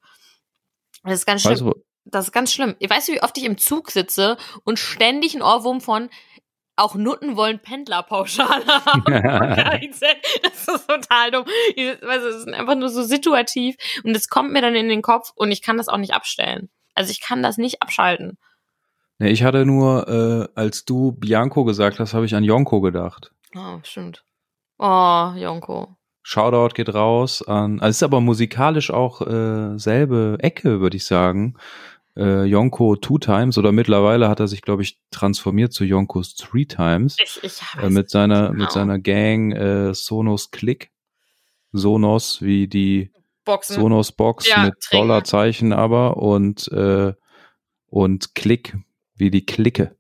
[1.03, 1.53] Das ist ganz schlimm.
[1.53, 2.77] Weißt du, Das ist ganz schlimm.
[2.81, 6.09] Weißt du, wie oft ich im Zug sitze und ständig einen Ohrwurm von
[6.77, 9.05] auch Nutten wollen Pendlerpauschale haben.
[10.43, 11.45] das ist total dumm.
[11.77, 15.33] Du, das ist einfach nur so situativ und es kommt mir dann in den Kopf
[15.35, 16.69] und ich kann das auch nicht abstellen.
[16.95, 18.39] Also ich kann das nicht abschalten.
[19.19, 23.33] nee, ich hatte nur, äh, als du Bianco gesagt hast, habe ich an Yonko gedacht.
[23.57, 24.25] Oh, stimmt.
[24.79, 25.97] Oh, Jonko.
[26.27, 31.05] Shoutout geht raus an, also es ist aber musikalisch auch äh, selbe Ecke, würde ich
[31.05, 31.57] sagen.
[32.17, 36.65] Äh, Yonko Two Times oder mittlerweile hat er sich, glaube ich, transformiert zu Yonkos Three
[36.65, 37.17] Times.
[37.23, 38.63] Ich, ich Äh, mit seiner, genau.
[38.63, 40.91] mit seiner Gang äh, Sonos Click.
[41.73, 43.11] Sonos wie die
[43.45, 43.75] Boxen.
[43.75, 45.03] Sonos Box Ja, mit Träger.
[45.03, 47.13] Dollarzeichen aber und, äh,
[47.87, 48.77] und Click
[49.17, 49.97] wie die Clique.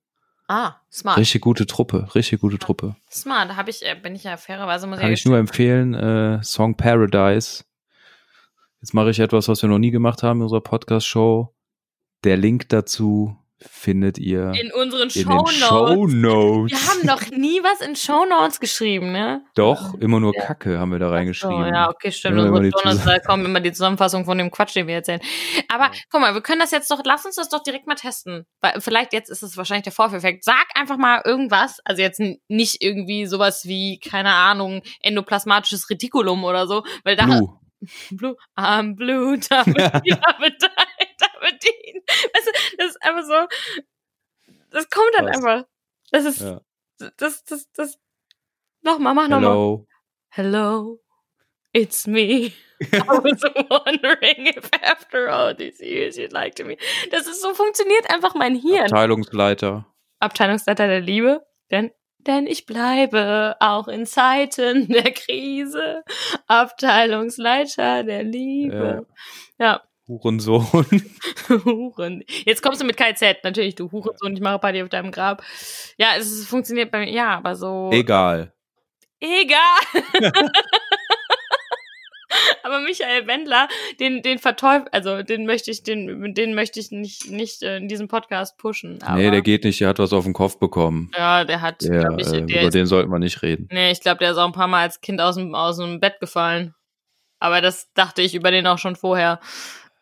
[0.46, 1.18] Ah, smart.
[1.18, 2.96] Richtig gute Truppe, richtig gute Truppe.
[3.10, 3.50] Smart.
[3.50, 6.76] Da hab ich, äh, bin ich ja fairerweise muss Kann ich nur empfehlen, äh, Song
[6.76, 7.64] Paradise.
[8.80, 11.53] Jetzt mache ich etwas, was wir noch nie gemacht haben in unserer Podcast-Show.
[12.24, 15.54] Der Link dazu findet ihr in unseren in den Shownotes.
[15.58, 16.70] Show Notes.
[16.72, 19.42] Wir haben noch nie was in Shownotes geschrieben, ne?
[19.54, 20.42] Doch, immer nur Ja.
[20.44, 21.66] Kacke haben wir da reingeschrieben.
[21.68, 22.38] ja, okay, stimmt.
[22.38, 25.20] Immer Unsere Shownotes, Zusammen- da kommen immer die Zusammenfassung von dem Quatsch, den wir erzählen.
[25.72, 28.44] Aber guck mal, wir können das jetzt doch, lass uns das doch direkt mal testen.
[28.60, 30.44] Weil vielleicht jetzt ist es wahrscheinlich der Vorführeffekt.
[30.44, 36.66] Sag einfach mal irgendwas, also jetzt nicht irgendwie sowas wie, keine Ahnung, endoplasmatisches Retikulum oder
[36.66, 37.58] so, weil da Blue.
[38.12, 39.90] Blue, I'm blue, damit,
[41.44, 41.62] damit,
[42.34, 45.36] weißt du, das ist einfach so, das kommt dann Krass.
[45.36, 45.66] einfach.
[46.10, 46.60] Das ist, Ja.
[47.16, 47.98] das, das, das,
[48.82, 49.50] nochmal, mach nochmal.
[49.50, 49.86] Hello.
[50.30, 51.00] Hello,
[51.72, 52.52] it's me.
[52.80, 56.76] I was wondering if after all these years you'd like to me.
[57.10, 58.84] Das ist so funktioniert einfach mein Hirn.
[58.86, 59.86] Abteilungsleiter.
[60.18, 66.02] Abteilungsleiter der Liebe, denn denn ich bleibe auch in Zeiten der Krise
[66.46, 69.06] Abteilungsleiter der Liebe.
[69.58, 70.86] Ja, Hurensohn.
[71.64, 72.24] Huren.
[72.44, 75.42] Jetzt kommst du mit KZ, natürlich, du Hurensohn, ich mache Party auf deinem Grab.
[75.98, 77.90] Ja, es funktioniert bei mir, ja, aber so.
[77.92, 78.52] Egal.
[79.20, 80.02] Egal.
[82.62, 83.68] Aber Michael Wendler,
[84.00, 87.88] den, den verteufelt, also den möchte ich, den, den möchte ich nicht, nicht äh, in
[87.88, 89.02] diesem Podcast pushen.
[89.02, 91.10] Aber, nee, der geht nicht, der hat was auf den Kopf bekommen.
[91.16, 93.68] Ja, der hat, Der, ich, äh, der über ist, den sollten wir nicht reden.
[93.70, 96.00] nee, ich glaube, der ist auch ein paar Mal als Kind aus dem, aus dem
[96.00, 96.74] Bett gefallen.
[97.38, 99.40] Aber das dachte ich über den auch schon vorher.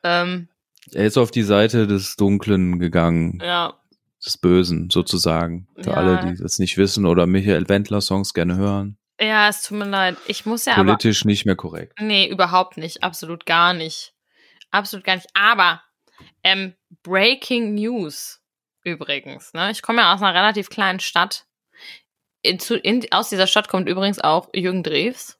[0.04, 0.48] Ähm,
[0.92, 3.74] Er ist auf die Seite des Dunklen gegangen, ja,
[4.24, 5.68] des Bösen sozusagen.
[5.80, 5.94] Für Ja.
[5.96, 8.98] alle, die das nicht wissen oder Michael Wendler Songs gerne hören.
[9.20, 10.16] ja, es tut mir leid.
[10.26, 11.94] Ich muss ja aber Politisch nicht mehr korrekt.
[12.00, 13.02] Nee, überhaupt nicht.
[13.04, 14.14] Absolut gar nicht.
[14.72, 15.28] Absolut gar nicht.
[15.34, 15.82] Aber
[16.42, 18.40] ähm, Breaking News
[18.84, 19.52] übrigens.
[19.54, 19.70] Ne?
[19.70, 21.46] Ich komme ja aus einer relativ kleinen Stadt.
[22.42, 25.38] In, zu, in, aus dieser Stadt kommt übrigens auch Jürgen Drews.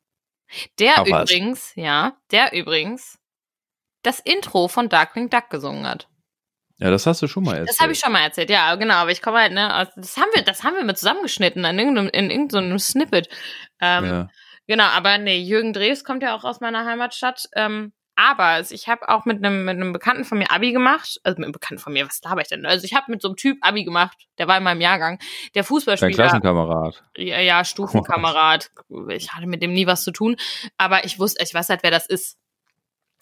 [0.78, 1.30] Der Ach was.
[1.30, 3.18] übrigens, ja, der übrigens
[4.02, 6.08] das Intro von Darkwing Duck gesungen hat.
[6.78, 7.68] Ja, das hast du schon mal erzählt.
[7.70, 8.94] Das habe ich schon mal erzählt, ja, genau.
[8.94, 11.78] Aber ich komme halt, ne, aus- das haben wir, das haben wir mit zusammengeschnitten in
[11.78, 13.28] irgendeinem, in irgendeinem Snippet.
[13.80, 14.28] Ähm, ja.
[14.66, 17.44] Genau, aber nee, Jürgen Drews kommt ja auch aus meiner Heimatstadt.
[17.54, 21.18] Ähm, aber ich habe auch mit einem mit einem Bekannten von mir Abi gemacht.
[21.24, 22.66] Also mit einem Bekannten von mir, was laber ich denn?
[22.66, 25.18] Also ich habe mit so einem Typ Abi gemacht, der war in meinem Jahrgang.
[25.54, 27.02] Der Dein Fußballspieler, Klassenkamerad.
[27.16, 28.70] ja, ja, Stufenkamerad.
[29.08, 30.36] Ich hatte mit dem nie was zu tun,
[30.76, 32.38] aber ich wusste, ich weiß halt, wer das ist.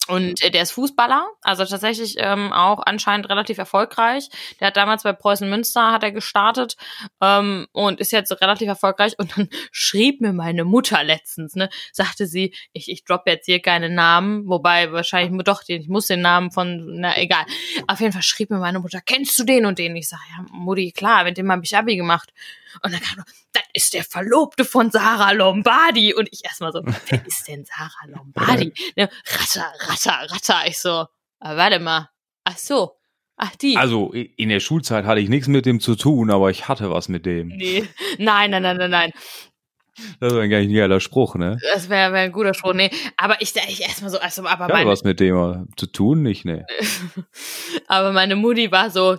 [0.07, 4.29] Und äh, der ist Fußballer, also tatsächlich ähm, auch anscheinend relativ erfolgreich.
[4.59, 6.75] Der hat damals bei Preußen Münster hat er gestartet
[7.21, 9.13] ähm, und ist jetzt relativ erfolgreich.
[9.19, 13.61] Und dann schrieb mir meine Mutter letztens, ne, sagte sie, ich, ich droppe jetzt hier
[13.61, 17.45] keine Namen, wobei wahrscheinlich doch, ich muss den Namen von, na egal.
[17.87, 19.95] Auf jeden Fall schrieb mir meine Mutter, kennst du den und den?
[19.95, 22.33] Ich sage, ja, Mutti, klar, mit dem habe ich Abi gemacht.
[22.83, 23.23] Und dann kam
[23.53, 26.13] das ist der Verlobte von Sarah Lombardi.
[26.13, 28.73] Und ich erstmal so, wer ist denn Sarah Lombardi?
[28.95, 30.67] Ne, ratter, ratter, ratter.
[30.67, 31.05] Ich so,
[31.39, 32.09] ah, warte mal.
[32.43, 32.97] Ach so.
[33.37, 33.75] Ach, die.
[33.77, 37.09] Also in der Schulzeit hatte ich nichts mit dem zu tun, aber ich hatte was
[37.09, 37.47] mit dem.
[37.47, 37.87] nee.
[38.17, 39.11] Nein, nein, nein, nein, nein.
[40.19, 41.57] Das war eigentlich ein geiler Spruch, ne?
[41.73, 42.73] Das wäre wär ein guter Spruch.
[42.73, 42.91] Nee.
[43.17, 46.21] Aber ich, ich erstmal so, also, aber Ich hatte meine, was mit dem zu tun,
[46.21, 46.65] nicht, ne?
[47.87, 49.17] aber meine Mutti war so,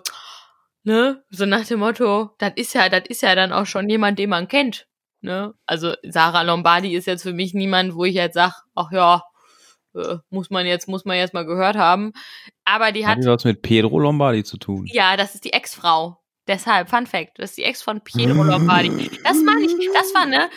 [0.85, 4.18] ne, so nach dem Motto, das ist ja, das ist ja dann auch schon jemand,
[4.18, 4.87] den man kennt.
[5.20, 5.55] Ne?
[5.66, 9.22] Also Sarah Lombardi ist jetzt für mich niemand, wo ich jetzt sag, ach ja,
[9.95, 12.12] äh, muss man jetzt, muss man jetzt mal gehört haben.
[12.64, 14.87] Aber die hat, Hat was mit Pedro Lombardi zu tun?
[14.87, 16.18] ja, das ist die Ex-Frau.
[16.49, 19.11] Deshalb, Fun Fact, das ist die Ex von Piero Lombardi.
[19.22, 20.51] Das meine ich, das war, ne?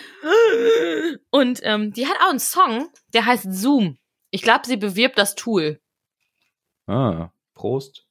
[1.30, 4.00] Und ähm, die hat auch einen Song, der heißt Zoom.
[4.32, 5.80] Ich glaube, sie bewirbt das Tool.
[6.88, 8.05] Ah, Prost.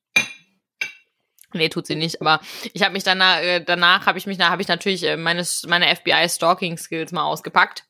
[1.55, 2.41] Nee, tut sie nicht, aber
[2.73, 5.87] ich habe mich danach, äh, danach habe ich mich, habe ich natürlich äh, meine, meine
[5.95, 7.85] FBI-Stalking-Skills mal ausgepackt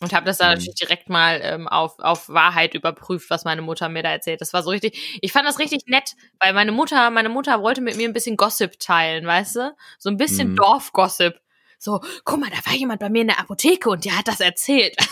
[0.00, 0.54] und habe das dann Mhm.
[0.54, 4.40] natürlich direkt mal ähm, auf, auf Wahrheit überprüft, was meine Mutter mir da erzählt.
[4.40, 7.80] Das war so richtig, ich fand das richtig nett, weil meine Mutter, meine Mutter wollte
[7.80, 9.76] mit mir ein bisschen Gossip teilen, weißt du?
[9.98, 10.56] So ein bisschen Mhm.
[10.56, 11.40] Dorfgossip.
[11.78, 14.40] So, guck mal, da war jemand bei mir in der Apotheke und der hat das
[14.40, 14.96] erzählt.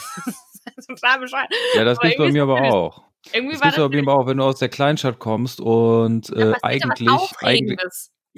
[0.76, 0.86] Das.
[1.72, 3.07] Ja, das Aber gibt's bei mir aber auch.
[3.32, 6.54] Irgendwie Das war das aber eben auch, wenn du aus der Kleinstadt kommst und äh,
[6.62, 7.08] eigentlich,
[7.42, 7.78] eigentlich,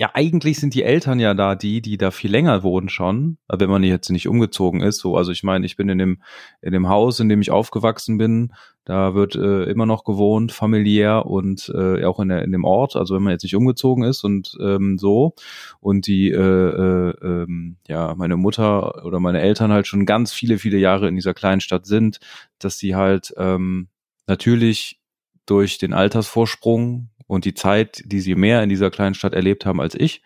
[0.00, 3.68] ja, eigentlich sind die Eltern ja da die, die da viel länger wohnen schon, wenn
[3.68, 4.98] man jetzt nicht umgezogen ist.
[4.98, 6.22] So, also ich meine, ich bin in dem
[6.62, 8.54] in dem Haus, in dem ich aufgewachsen bin,
[8.86, 12.96] da wird äh, immer noch gewohnt, familiär und äh, auch in, der, in dem Ort.
[12.96, 15.34] Also wenn man jetzt nicht umgezogen ist und ähm, so
[15.80, 20.56] und die, äh, äh, ähm, ja, meine Mutter oder meine Eltern halt schon ganz viele
[20.56, 22.20] viele Jahre in dieser kleinen Stadt sind,
[22.58, 23.88] dass sie halt ähm,
[24.30, 25.02] natürlich
[25.44, 29.80] durch den Altersvorsprung und die Zeit, die sie mehr in dieser kleinen Stadt erlebt haben
[29.80, 30.22] als ich,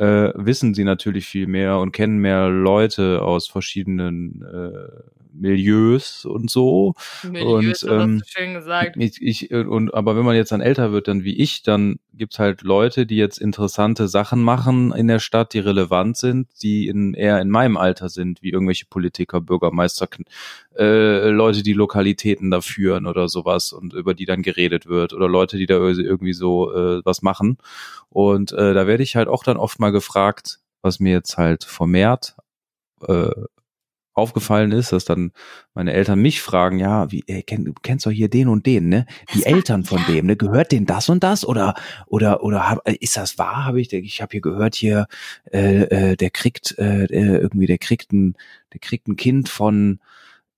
[0.00, 6.50] äh, wissen sie natürlich viel mehr und kennen mehr Leute aus verschiedenen äh, Milieus und
[6.50, 6.94] so.
[7.22, 8.96] Milieus, Und, das hast ähm, du schön gesagt.
[8.98, 12.38] Ich, ich, und, aber wenn man jetzt dann älter wird, dann wie ich, dann gibt's
[12.38, 17.14] halt Leute, die jetzt interessante Sachen machen in der Stadt, die relevant sind, die in,
[17.14, 20.08] eher in meinem Alter sind, wie irgendwelche Politiker, Bürgermeister,
[20.78, 25.28] äh, Leute, die Lokalitäten da führen oder sowas und über die dann geredet wird oder
[25.28, 27.58] Leute, die da irgendwie so äh, was machen.
[28.10, 31.64] Und äh, da werde ich halt auch dann oft mal gefragt, was mir jetzt halt
[31.64, 32.36] vermehrt
[33.06, 33.30] äh,
[34.14, 35.32] aufgefallen ist, dass dann
[35.74, 38.88] meine Eltern mich fragen, ja, wie, äh, kenn, du kennst doch hier den und den,
[38.88, 39.06] ne?
[39.34, 40.06] Die Das Eltern von ja.
[40.06, 40.36] dem, ne?
[40.36, 41.74] Gehört denen das und das oder
[42.06, 43.64] oder oder hab, äh, ist das wahr?
[43.64, 45.06] Habe ich, ich habe hier gehört hier,
[45.52, 48.36] äh, äh, der kriegt äh, äh, irgendwie, der kriegt ein,
[48.72, 50.00] der kriegt ein Kind von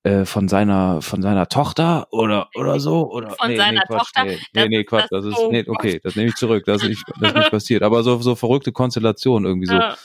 [0.04, 4.24] äh, von seiner von seiner Tochter oder oder so oder Von seiner Quatsch, Tochter?
[4.24, 6.82] nee, nee, nee Quatsch das- das ist oh nee, okay das nehme ich zurück das
[6.82, 9.96] ist nicht, das ist nicht passiert aber so so verrückte Konstellationen irgendwie so Ja.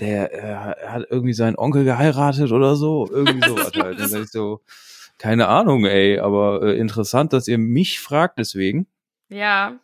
[0.00, 3.08] der äh, hat irgendwie seinen Onkel geheiratet oder so.
[3.10, 3.98] Irgendwie sowas halt.
[3.98, 4.60] Dann ich so,
[5.18, 8.86] keine Ahnung, ey, aber äh, interessant, dass ihr mich fragt deswegen.
[9.30, 9.78] Ja.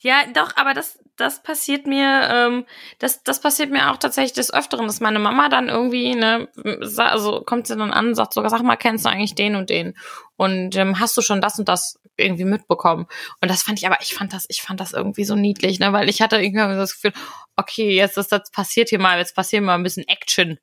[0.00, 2.64] Ja, doch, aber das, das passiert mir, ähm,
[2.98, 6.48] das, das passiert mir auch tatsächlich des Öfteren, dass meine Mama dann irgendwie, ne,
[6.96, 9.68] also kommt sie dann an und sagt sogar, sag mal, kennst du eigentlich den und
[9.68, 9.94] den?
[10.36, 13.06] Und ähm, hast du schon das und das irgendwie mitbekommen?
[13.40, 15.92] Und das fand ich, aber ich fand das, ich fand das irgendwie so niedlich, ne,
[15.92, 17.12] weil ich hatte irgendwie das Gefühl,
[17.56, 20.58] okay, jetzt ist das passiert hier mal, jetzt passiert mal ein bisschen Action.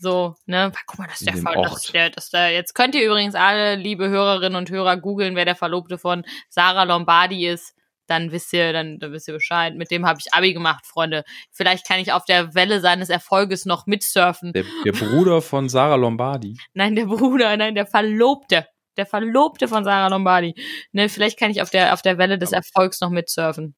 [0.00, 2.74] So, ne, guck mal, das ist der Fall, das ist der, das ist der, jetzt
[2.76, 7.48] könnt ihr übrigens alle, liebe Hörerinnen und Hörer, googeln, wer der Verlobte von Sarah Lombardi
[7.48, 7.74] ist
[8.08, 9.76] dann wisst ihr, dann, dann wisst ihr Bescheid.
[9.76, 11.24] Mit dem habe ich Abi gemacht, Freunde.
[11.52, 14.52] Vielleicht kann ich auf der Welle seines Erfolges noch mitsurfen.
[14.52, 16.56] Der, der Bruder von Sarah Lombardi.
[16.74, 18.66] Nein, der Bruder, nein, der Verlobte.
[18.96, 20.54] Der Verlobte von Sarah Lombardi.
[20.92, 23.76] Ne, vielleicht kann ich auf der, auf der Welle des Erfolgs noch mitsurfen.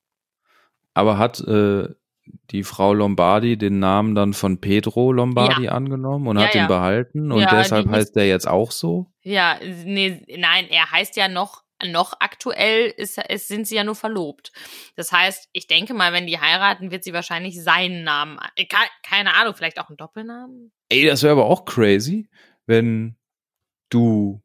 [0.95, 1.89] Aber hat äh,
[2.51, 6.63] die Frau Lombardi den Namen dann von Pedro Lombardi angenommen und Ja, hat ja.
[6.63, 9.13] ihn behalten und Ja, deshalb heißt der jetzt auch so?
[9.23, 13.95] Ja, nee, nein, er heißt ja noch, noch aktuell ist, ist, sind sie ja nur
[13.95, 14.53] verlobt.
[14.97, 18.77] Das heißt, ich denke mal, wenn die heiraten, wird sie wahrscheinlich seinen Namen, äh, ke-
[19.03, 20.73] keine Ahnung, vielleicht auch einen Doppelnamen?
[20.89, 22.29] Ey, das wäre aber auch crazy,
[22.67, 23.17] wenn
[23.91, 24.43] du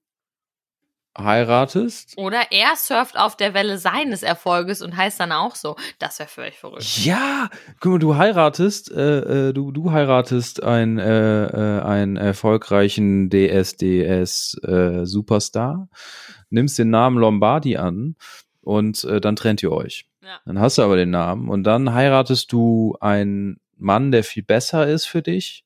[1.17, 2.17] heiratest.
[2.17, 5.75] Oder er surft auf der Welle seines Erfolges und heißt dann auch so.
[5.99, 7.05] Das wäre völlig verrückt.
[7.05, 7.49] Ja,
[7.79, 14.57] guck mal, du heiratest, äh, äh, du, du heiratest einen, äh, äh, einen erfolgreichen DSDS
[14.63, 15.89] äh, Superstar,
[16.49, 18.15] nimmst den Namen Lombardi an
[18.61, 20.05] und äh, dann trennt ihr euch.
[20.21, 20.39] Ja.
[20.45, 24.87] Dann hast du aber den Namen und dann heiratest du einen Mann, der viel besser
[24.87, 25.64] ist für dich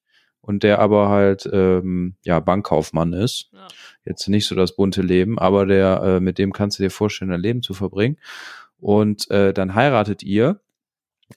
[0.50, 3.52] und der aber halt ähm, ja Bankkaufmann ist.
[3.54, 3.68] Ja.
[4.04, 7.30] Jetzt nicht so das bunte Leben, aber der äh, mit dem kannst du dir vorstellen,
[7.30, 8.18] dein Leben zu verbringen.
[8.80, 10.60] Und äh, dann heiratet ihr,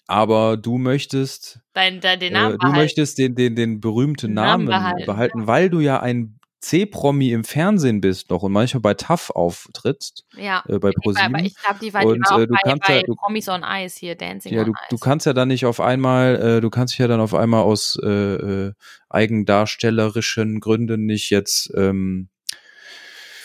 [0.07, 2.79] aber du möchtest Dein, dein, den äh, Namen du behalten.
[2.79, 7.43] möchtest den den den berühmten Namen, Namen behalten, behalten, weil du ja ein C-Promi im
[7.45, 10.63] Fernsehen bist noch und manchmal bei TAF auftrittst Ja.
[10.69, 11.45] äh, bei Aber ProSieben.
[11.45, 13.15] ich glaube, die war, Und, die war auch äh, du bei, kannst bei ja- du-
[13.17, 14.81] Promis on Ice hier, Dancing Ja, on du, Ice.
[14.91, 17.63] du kannst ja dann nicht auf einmal, äh, du kannst dich ja dann auf einmal
[17.63, 18.73] aus äh, äh,
[19.11, 22.29] eigendarstellerischen Gründen nicht jetzt ähm,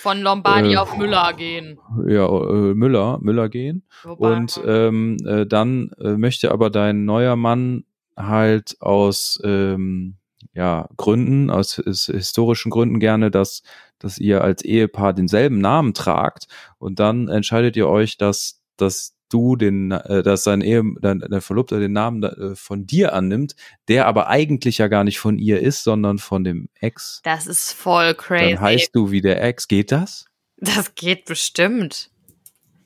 [0.02, 1.80] Von Lombardi äh, auf Müller gehen.
[2.08, 3.84] ja, äh, Müller, Müller gehen.
[4.04, 7.84] Wobei, Und ähm, äh, dann äh, möchte aber dein neuer Mann
[8.16, 10.18] halt aus ähm,
[10.54, 13.64] ja, Gründen, aus his historischen Gründen gerne, dass,
[14.00, 19.56] dass ihr als Ehepaar denselben Namen tragt und dann entscheidet ihr euch, dass, dass du
[19.56, 23.56] den, äh, dass sein Ehe, dein, dein Verlobter den Namen äh, von dir annimmt,
[23.88, 27.22] der aber eigentlich ja gar nicht von ihr ist, sondern von dem Ex.
[27.24, 28.54] das ist voll crazy.
[28.54, 29.68] Dann heißt du wie der Ex.
[29.68, 30.26] Geht das?
[30.58, 32.10] das geht bestimmt.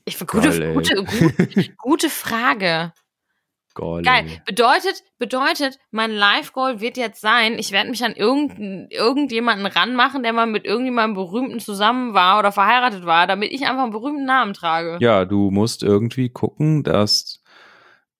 [0.04, 2.92] Ich, gute, Geil, gute, gute, gute Frage.
[3.74, 4.02] Geil.
[4.02, 4.26] Geil.
[4.46, 10.32] Bedeutet, bedeutet, mein Live-Goal wird jetzt sein, ich werde mich an irgendein, irgendjemanden ranmachen, der
[10.32, 14.54] mal mit irgendjemandem Berühmten zusammen war oder verheiratet war, damit ich einfach einen berühmten Namen
[14.54, 14.98] trage.
[15.00, 17.42] Ja, du musst irgendwie gucken, dass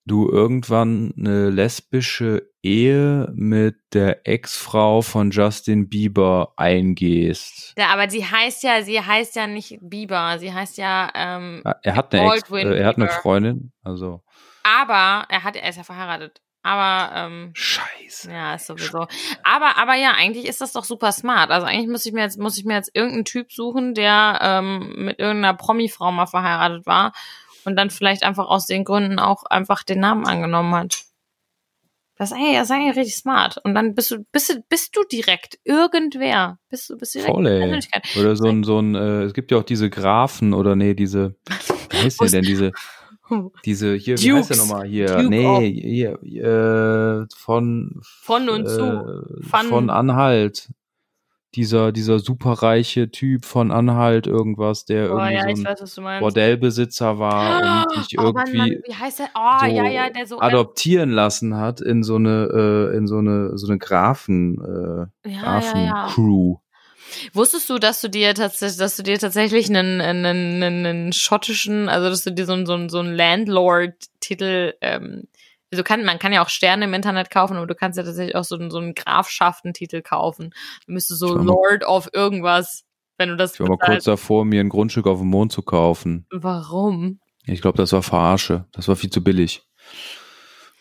[0.04, 7.74] du irgendwann eine lesbische Ehe mit der Ex-Frau von Justin Bieber eingehst.
[7.78, 11.76] Ja, aber sie heißt ja, sie heißt ja nicht Bieber, sie heißt ja, ähm, Ah,
[11.82, 13.08] Er hat eine Ex, äh, er hat eine.
[13.08, 14.22] Freundin, also
[14.62, 16.40] aber er hat, er ist ja verheiratet.
[16.64, 18.30] Aber, ähm, Scheiße.
[18.30, 19.08] ja, ist sowieso.
[19.42, 21.50] Aber, aber ja, eigentlich ist das doch super smart.
[21.50, 24.92] Also eigentlich muss ich mir jetzt, muss ich mir jetzt irgendeinen Typ suchen, der ähm,
[24.96, 27.12] mit irgendeiner Promi-Frau mal verheiratet war
[27.64, 31.02] und dann vielleicht einfach aus den Gründen auch einfach den Namen angenommen hat.
[32.16, 33.58] Das ist eigentlich, das ist eigentlich richtig smart.
[33.64, 36.58] Und dann bist du, bist du, bist du direkt irgendwer.
[36.70, 37.80] Bist du, bist du direkt Voll, ey.
[38.20, 41.34] Oder so ein, so ein, äh, es gibt ja auch diese Grafen oder nee, diese,
[41.90, 42.70] wie heißt denn, diese,
[43.64, 44.68] diese, hier, wie heißt der Dukes.
[44.70, 45.06] nochmal hier?
[45.06, 45.70] Duke nee,
[46.22, 49.24] hier, äh, von, Von und äh, zu.
[49.50, 50.70] Van- Von Anhalt.
[51.54, 56.20] Dieser, dieser superreiche Typ von Anhalt, irgendwas, der Oh irgendwie ja, so ein weiß.
[56.20, 59.28] Bordellbesitzer war und sich oh, Mann, irgendwie Mann, wie heißt der?
[59.34, 60.40] Oh, so ja, ja, der so.
[60.40, 62.48] adoptieren lassen hat in so eine,
[62.90, 65.92] äh, in so eine, so eine Grafen, äh, ja, Grafen.
[66.14, 66.56] Crew.
[67.32, 72.08] Wusstest du, dass du dir tatsächlich, dass du dir tatsächlich einen, einen, einen, schottischen, also
[72.08, 75.28] dass du dir so einen, so einen, so einen Landlord-Titel, ähm,
[75.70, 78.36] also kann, man kann ja auch Sterne im Internet kaufen, aber du kannst ja tatsächlich
[78.36, 80.54] auch so einen, so einen Grafschaften-Titel kaufen.
[80.86, 82.84] Du müsstest so Lord of irgendwas,
[83.18, 85.62] wenn du das Ich war mal kurz davor, mir ein Grundstück auf dem Mond zu
[85.62, 86.26] kaufen.
[86.30, 87.20] Warum?
[87.46, 88.66] Ich glaube, das war Verarsche.
[88.72, 89.62] Das war viel zu billig.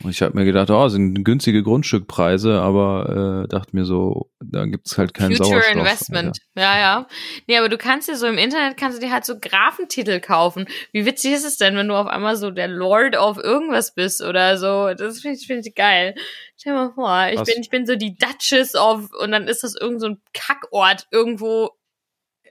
[0.04, 4.66] Und ich habe mir gedacht, oh, sind günstige Grundstückpreise, aber äh, dachte mir so, da
[4.66, 5.76] gibt's halt keinen Future Sauerstoff.
[5.76, 6.38] Investment.
[6.56, 7.08] Ja, ja.
[7.48, 10.66] Nee, aber du kannst dir so im Internet kannst du dir halt so Grafentitel kaufen.
[10.92, 14.22] Wie witzig ist es denn, wenn du auf einmal so der Lord of irgendwas bist
[14.22, 14.94] oder so?
[14.94, 16.16] Das finde ich, find ich geil.
[16.58, 17.48] Stell dir mal vor, ich Was?
[17.48, 21.08] bin, ich bin so die Duchess of und dann ist das irgend so ein Kackort
[21.12, 21.72] irgendwo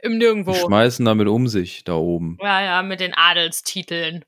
[0.02, 0.52] im Nirgendwo.
[0.52, 2.38] Die schmeißen damit um sich da oben.
[2.40, 4.24] Ja, ja, mit den Adelstiteln.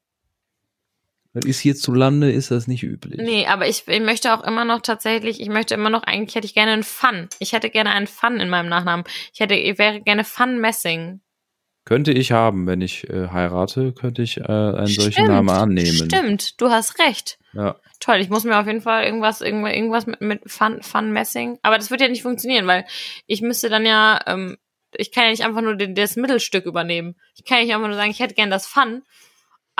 [1.35, 3.18] Das ist hierzulande, ist das nicht üblich.
[3.18, 6.47] Nee, aber ich, ich möchte auch immer noch tatsächlich, ich möchte immer noch, eigentlich hätte
[6.47, 7.28] ich gerne einen Fun.
[7.39, 9.05] Ich hätte gerne einen Fun in meinem Nachnamen.
[9.33, 11.20] Ich hätte, ich wäre gerne Fun Messing.
[11.85, 16.09] Könnte ich haben, wenn ich äh, heirate, könnte ich äh, einen solchen Namen annehmen.
[16.11, 17.39] Stimmt, du hast recht.
[17.55, 17.76] Ja.
[17.99, 21.59] Toll, ich muss mir auf jeden Fall irgendwas, irgendwas, irgendwas mit, mit Fun, Fun Messing.
[21.62, 22.85] Aber das wird ja nicht funktionieren, weil
[23.26, 24.59] ich müsste dann ja, ähm,
[24.95, 27.16] ich kann ja nicht einfach nur den, das Mittelstück übernehmen.
[27.37, 29.03] Ich kann ja nicht einfach nur sagen, ich hätte gern das Fun,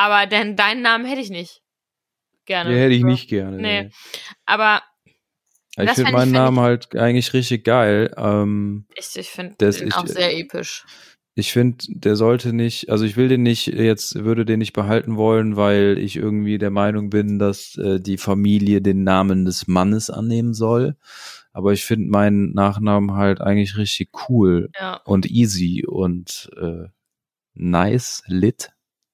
[0.05, 1.63] aber denn deinen Namen hätte ich nicht.
[2.47, 2.71] Gerne.
[2.71, 3.07] Den hätte ich So.
[3.07, 3.57] nicht gerne.
[3.57, 3.83] Nee.
[3.85, 3.91] Nee.
[4.47, 4.83] Aber
[5.79, 8.13] Ich Das finde ich- meinen fänd Namen halt eigentlich richtig geil.
[8.19, 10.85] Ähm, ich, ich finde den ich- auch sehr episch.
[11.35, 15.17] ich finde, der sollte nicht, also ich will den nicht, jetzt würde den nicht behalten
[15.17, 20.11] wollen, weil ich irgendwie der Meinung bin, dass äh, die Familie den Namen des Mannes
[20.11, 20.97] annehmen soll.
[21.55, 24.97] Aber ich finde meinen Nachnamen halt eigentlich richtig cool Ja.
[25.07, 26.89] und easy und äh,
[27.55, 28.73] nice, lit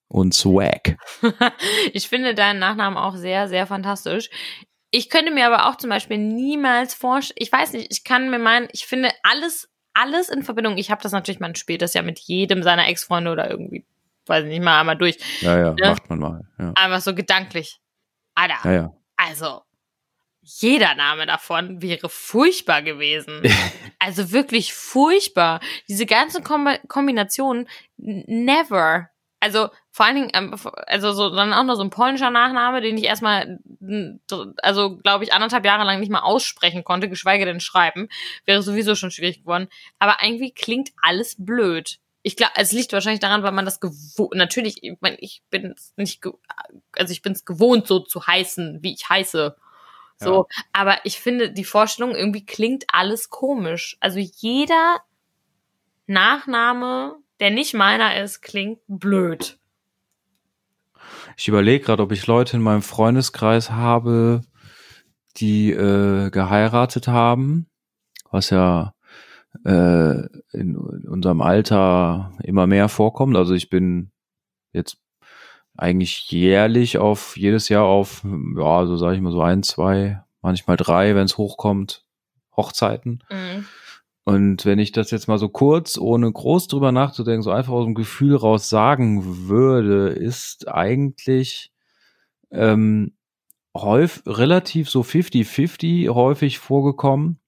[0.08, 0.96] und swag.
[1.92, 4.30] ich finde deinen Nachnamen auch sehr, sehr fantastisch.
[4.90, 8.38] Ich könnte mir aber auch zum Beispiel niemals vorstellen, ich weiß nicht, ich kann mir
[8.38, 10.78] meinen, ich finde alles, alles in Verbindung.
[10.78, 13.84] Ich habe das natürlich, man spielt das ja mit jedem seiner Ex-Freunde oder irgendwie,
[14.26, 15.18] weiß ich nicht mal einmal durch.
[15.40, 15.90] Ja, ja, Ja.
[15.90, 16.40] macht man mal.
[16.58, 17.80] Ja, Einfach so gedanklich.
[18.34, 18.72] Alter, ja.
[18.72, 18.92] ja.
[19.16, 19.62] also,
[20.40, 23.42] jeder Name davon wäre furchtbar gewesen.
[23.98, 25.60] also wirklich furchtbar.
[25.88, 29.10] Diese ganzen Kom Kombinationen, never.
[29.40, 30.54] Also vor allen Dingen, ähm,
[30.86, 33.60] also so dann auch noch so ein polnischer Nachname, den ich erstmal,
[34.62, 38.08] also glaube ich anderthalb Jahre lang nicht mal aussprechen konnte, geschweige denn schreiben,
[38.46, 39.68] wäre sowieso schon schwierig geworden.
[39.98, 41.98] Aber irgendwie klingt alles blöd.
[42.22, 45.74] Ich glaube, es liegt wahrscheinlich daran, weil man das gewohnt, natürlich, ich, mein, ich bin
[45.96, 46.20] nicht,
[46.96, 49.56] also ich bin es gewohnt, so zu heißen, wie ich heiße.
[50.20, 53.96] So, aber ich finde, die Vorstellung irgendwie klingt alles komisch.
[54.00, 55.00] Also jeder
[56.08, 59.58] Nachname, der nicht meiner ist, klingt blöd.
[61.36, 64.40] Ich überlege gerade, ob ich Leute in meinem Freundeskreis habe,
[65.36, 67.66] die äh, geheiratet haben,
[68.30, 68.94] was ja
[69.64, 73.36] äh, in unserem Alter immer mehr vorkommt.
[73.36, 74.10] Also ich bin
[74.72, 74.98] jetzt
[75.76, 78.24] eigentlich jährlich auf jedes Jahr auf,
[78.56, 82.04] ja, so sage ich mal so ein, zwei, manchmal drei, wenn es hochkommt,
[82.56, 83.22] Hochzeiten.
[83.30, 83.66] Mhm.
[84.28, 87.86] Und wenn ich das jetzt mal so kurz, ohne groß drüber nachzudenken, so einfach aus
[87.86, 91.72] dem Gefühl raus sagen würde, ist eigentlich
[92.50, 93.16] ähm,
[93.74, 97.40] häufig, relativ so 50-50 häufig vorgekommen.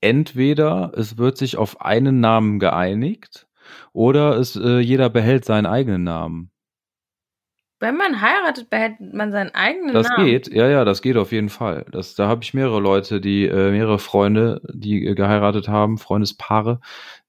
[0.00, 3.46] Entweder es wird sich auf einen Namen geeinigt
[3.92, 6.50] oder es äh, jeder behält seinen eigenen Namen.
[7.78, 10.24] Wenn man heiratet, behält man seinen eigenen Das Namen.
[10.24, 11.84] geht, ja, ja, das geht auf jeden Fall.
[11.92, 16.80] Das, da habe ich mehrere Leute, die, äh, mehrere Freunde, die äh, geheiratet haben, Freundespaare,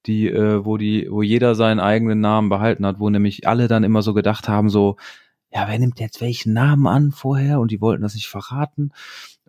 [0.06, 3.84] die, äh, wo die, wo jeder seinen eigenen Namen behalten hat, wo nämlich alle dann
[3.84, 4.96] immer so gedacht haben, so,
[5.52, 7.60] ja, wer nimmt jetzt welchen Namen an vorher?
[7.60, 8.92] Und die wollten das nicht verraten.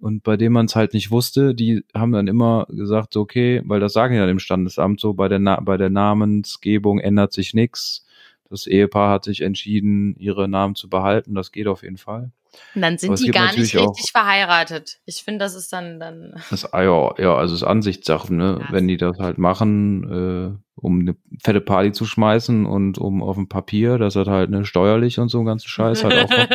[0.00, 3.62] Und bei dem man es halt nicht wusste, die haben dann immer gesagt, so, okay,
[3.64, 7.54] weil das sagen ja im Standesamt so, bei der, Na bei der Namensgebung ändert sich
[7.54, 8.04] nichts.
[8.50, 11.34] Das Ehepaar hat sich entschieden, ihre Namen zu behalten.
[11.34, 12.32] Das geht auf jeden Fall.
[12.74, 15.00] Und dann sind die gar nicht richtig verheiratet.
[15.04, 16.42] Ich finde, das ist dann, dann.
[16.50, 18.58] Das, ah, ja, ja, also es ist Ansichtssache, ne?
[18.60, 18.72] Ja.
[18.72, 23.36] Wenn die das halt machen, äh, um eine fette Party zu schmeißen und um auf
[23.36, 26.30] dem Papier, dass das halt ne, steuerlich und so einen ganzen Scheiß halt auch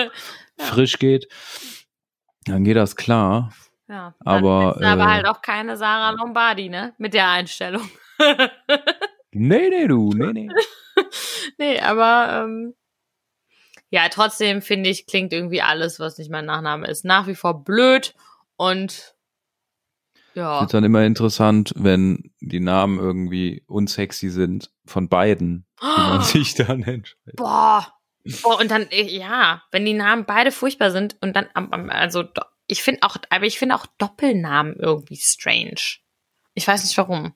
[0.59, 0.65] Ja.
[0.65, 1.27] frisch geht,
[2.45, 3.51] dann geht das klar.
[3.87, 6.93] ja, aber, aber äh, halt auch keine Sarah Lombardi, ne?
[6.97, 7.89] Mit der Einstellung.
[9.33, 10.49] Nee, nee, du, nee, nee.
[11.57, 12.73] nee, aber ähm,
[13.89, 17.63] ja, trotzdem finde ich, klingt irgendwie alles, was nicht mein Nachname ist, nach wie vor
[17.63, 18.15] blöd
[18.55, 19.15] und
[20.33, 20.59] ja.
[20.59, 26.55] finde dann immer interessant, wenn die Namen irgendwie unsexy sind von beiden, wie man sich
[26.55, 27.35] dann entscheidet.
[27.35, 27.93] Boah.
[28.41, 31.47] Boah, und dann, äh, ja, wenn die Namen beide furchtbar sind und dann,
[31.89, 32.23] also,
[32.67, 35.99] ich finde auch, aber ich finde auch Doppelnamen irgendwie strange.
[36.53, 37.35] Ich weiß nicht warum.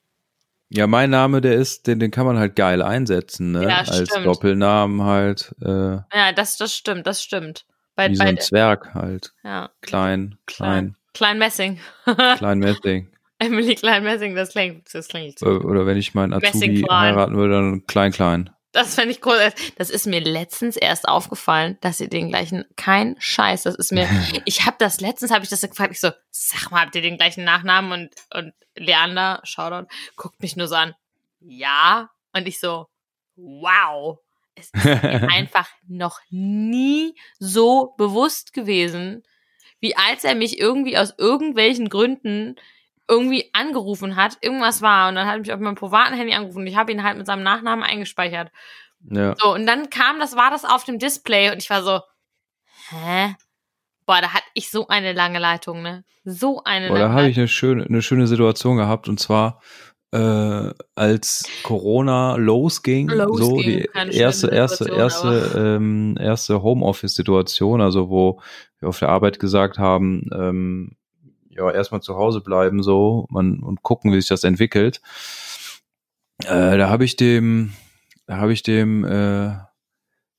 [0.70, 3.64] Ja, mein Name, der ist, den, den kann man halt geil einsetzen, ne?
[3.64, 4.26] Ja, Als stimmt.
[4.26, 7.66] Doppelnamen halt, äh, Ja, das, das stimmt, das stimmt.
[7.96, 9.34] Bei, wie so ein Zwerg halt.
[9.44, 11.80] ja, Klein, klein, Klein Messing.
[12.38, 13.10] klein Messing.
[13.40, 15.42] Emily Klein Messing, das klingt, das klingt.
[15.42, 18.50] Oder wenn ich meinen Azubi heiraten würde, dann klein, klein.
[18.78, 19.54] Das fände ich groß.
[19.78, 24.08] Das ist mir letztens erst aufgefallen, dass ihr den gleichen, kein Scheiß, das ist mir,
[24.46, 27.18] ich habe das, letztens habe ich das gefragt, ich so, sag mal, habt ihr den
[27.18, 27.92] gleichen Nachnamen?
[27.92, 30.94] Und, und Leander, Shoutout, guckt mich nur so an,
[31.40, 32.12] ja.
[32.34, 32.88] Und ich so,
[33.36, 34.20] wow.
[34.54, 39.24] Es ist mir einfach noch nie so bewusst gewesen,
[39.80, 42.58] wie als er mich irgendwie aus irgendwelchen Gründen
[43.10, 46.60] irgendwie angerufen hat, irgendwas war und dann hat er mich auf meinem privaten Handy angerufen
[46.60, 48.52] und ich habe ihn halt mit seinem Nachnamen eingespeichert.
[49.10, 49.36] Ja.
[49.38, 52.02] So, und dann kam das, war das auf dem Display und ich war so,
[52.90, 53.36] Hä?
[54.06, 56.06] Boah, da hatte ich so eine lange Leitung, ne?
[56.24, 57.32] So eine Oder lange habe Leitung.
[57.32, 59.62] ich eine schöne, eine schöne Situation gehabt und zwar
[60.12, 68.40] äh, als Corona losging, so die erste, erste, erste, ähm, erste Homeoffice-Situation, also wo
[68.80, 70.97] wir auf der Arbeit gesagt haben, ähm,
[71.58, 75.02] ja, erstmal zu Hause bleiben so man, und gucken, wie sich das entwickelt.
[76.44, 77.74] Äh, da habe ich dem,
[78.28, 79.56] da habe ich dem äh,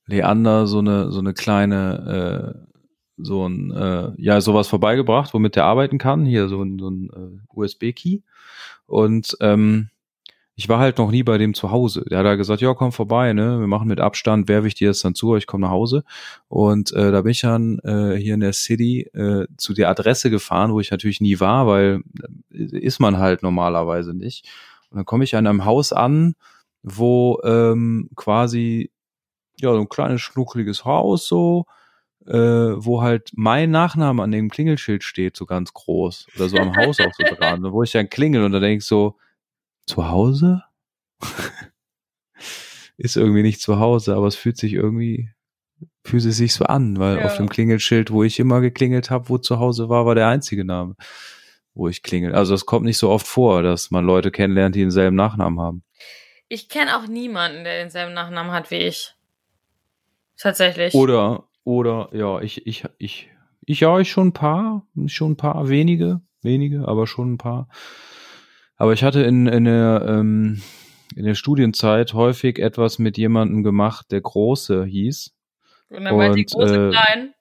[0.05, 2.69] Leander so eine so eine kleine äh,
[3.17, 6.25] so ein äh, ja sowas vorbeigebracht, womit der arbeiten kann.
[6.25, 8.21] Hier so ein, so ein äh, USB-Key
[8.85, 9.89] und ähm,
[10.59, 12.03] ich war halt noch nie bei dem zu Hause.
[12.09, 13.61] Der hat da gesagt, ja, komm vorbei, ne?
[13.61, 16.03] Wir machen mit Abstand, werfe ich dir das dann zu, ich komme nach Hause.
[16.49, 20.29] Und äh, da bin ich dann äh, hier in der City äh, zu der Adresse
[20.29, 22.01] gefahren, wo ich natürlich nie war, weil
[22.51, 24.49] äh, ist man halt normalerweise nicht.
[24.89, 26.35] Und dann komme ich an einem Haus an,
[26.83, 28.91] wo ähm, quasi
[29.61, 31.67] ja so ein kleines schnuckeliges Haus so,
[32.27, 36.27] äh, wo halt mein Nachname an dem Klingelschild steht, so ganz groß.
[36.35, 37.63] Oder so am Haus auch so dran.
[37.71, 39.15] Wo ich dann klingel und dann denke ich so,
[39.89, 40.63] zu Hause?
[42.97, 45.31] Ist irgendwie nicht zu Hause, aber es fühlt sich irgendwie,
[46.03, 47.25] fühlt es sich so an, weil Ja.
[47.25, 50.65] auf dem Klingelschild, wo ich immer geklingelt habe, wo zu Hause war, war der einzige
[50.65, 50.95] Name,
[51.73, 52.35] wo ich klingel.
[52.35, 55.83] Also es kommt nicht so oft vor, dass man Leute kennenlernt, die denselben Nachnamen haben.
[56.49, 59.15] Ich kenne auch niemanden, der denselben Nachnamen hat wie ich.
[60.37, 60.93] Tatsächlich.
[60.93, 63.29] Oder, oder, ja, ich, ich, ich,
[63.65, 67.69] ich, ja, ich schon ein paar, schon ein paar, wenige, wenige, aber schon ein paar.
[68.79, 70.61] Aber ich hatte in, in der, ähm,
[71.15, 75.35] in der Studienzeit häufig etwas mit jemandem gemacht, der Große hieß.
[75.89, 77.33] Und dann war die große äh, klein.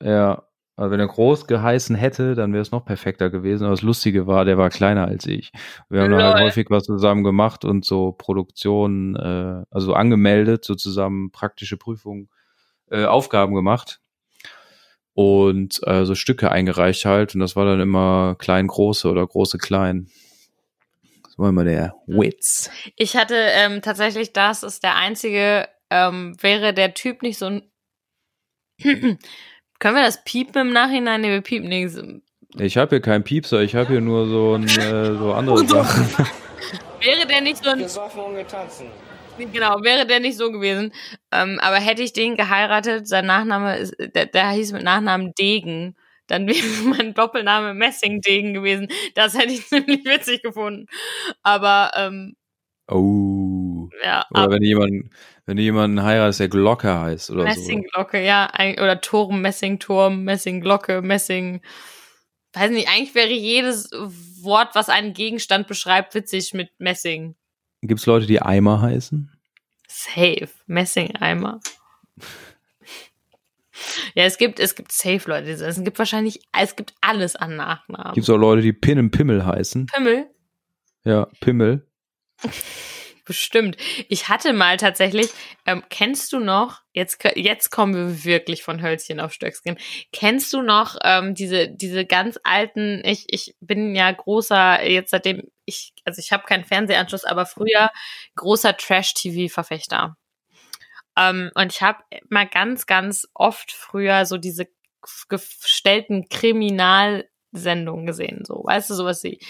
[0.00, 0.44] Ja,
[0.76, 3.64] also wenn er groß geheißen hätte, dann wäre es noch perfekter gewesen.
[3.64, 5.50] Aber das Lustige war, der war kleiner als ich.
[5.88, 6.44] Wir haben halt Lol.
[6.44, 12.28] häufig was zusammen gemacht und so Produktionen, äh, also angemeldet, so zusammen praktische Prüfungen,
[12.88, 14.00] äh, Aufgaben gemacht
[15.14, 17.34] und äh, so Stücke eingereicht halt.
[17.34, 20.06] Und das war dann immer klein große oder große klein.
[20.06, 20.27] Das
[21.38, 22.70] war immer der Witz.
[22.96, 27.62] Ich hatte ähm, tatsächlich, das ist der einzige, ähm, wäre der Typ nicht so ein.
[28.82, 31.20] Können wir das piepen im Nachhinein?
[31.20, 31.98] Nee, wir piepen nichts.
[32.56, 36.08] Ich habe hier keinen Piepser, ich habe hier nur so, ein, äh, so andere Sachen.
[37.00, 37.78] Wäre der nicht so ein.
[37.78, 38.86] Gesoffen und getanzen.
[39.52, 40.92] Genau, wäre der nicht so gewesen.
[41.30, 45.94] Ähm, aber hätte ich den geheiratet, sein Nachname ist, der, der hieß mit Nachnamen Degen,
[46.28, 46.56] dann wäre
[46.96, 48.88] mein Doppelname Messingdegen gewesen.
[49.14, 50.86] Das hätte ich ziemlich witzig gefunden.
[51.42, 52.36] Aber ähm,
[52.90, 53.90] Oh.
[54.02, 55.10] ja, Oder wenn du jemanden,
[55.44, 57.48] wenn du jemanden heiratest, der Glocke heißt oder so.
[57.48, 61.60] Messingglocke, ja, ein- oder Turm, Messingturm, Messingglocke, Messing.
[62.54, 63.90] Weiß nicht, eigentlich wäre jedes
[64.42, 67.36] Wort, was einen Gegenstand beschreibt, witzig mit Messing.
[67.82, 69.30] Gibt's Leute, die Eimer heißen?
[69.86, 70.48] Safe.
[70.66, 71.60] Messing-Eimer.
[74.14, 78.14] Ja, es gibt, es gibt safe Leute, es gibt wahrscheinlich, es gibt alles an Nachnamen.
[78.14, 79.86] Gibt's auch Leute, die Pin und Pimmel heißen?
[79.86, 80.26] Pimmel?
[81.04, 81.86] Ja, Pimmel.
[83.28, 83.76] Bestimmt.
[84.08, 85.28] Ich hatte mal tatsächlich,
[85.66, 89.76] ähm, kennst du noch, jetzt, jetzt kommen wir wirklich von Hölzchen auf Stöckskin.
[90.12, 95.42] Kennst du noch ähm, diese, diese ganz alten, ich, ich bin ja großer, jetzt seitdem
[95.66, 97.90] ich, also ich habe keinen Fernsehanschluss, aber früher
[98.36, 100.16] großer Trash-TV-Verfechter.
[101.18, 101.98] Ähm, und ich habe
[102.28, 104.68] mal ganz, ganz oft früher so diese
[105.28, 109.40] gestellten Kriminalsendungen gesehen, so, weißt du, sowas wie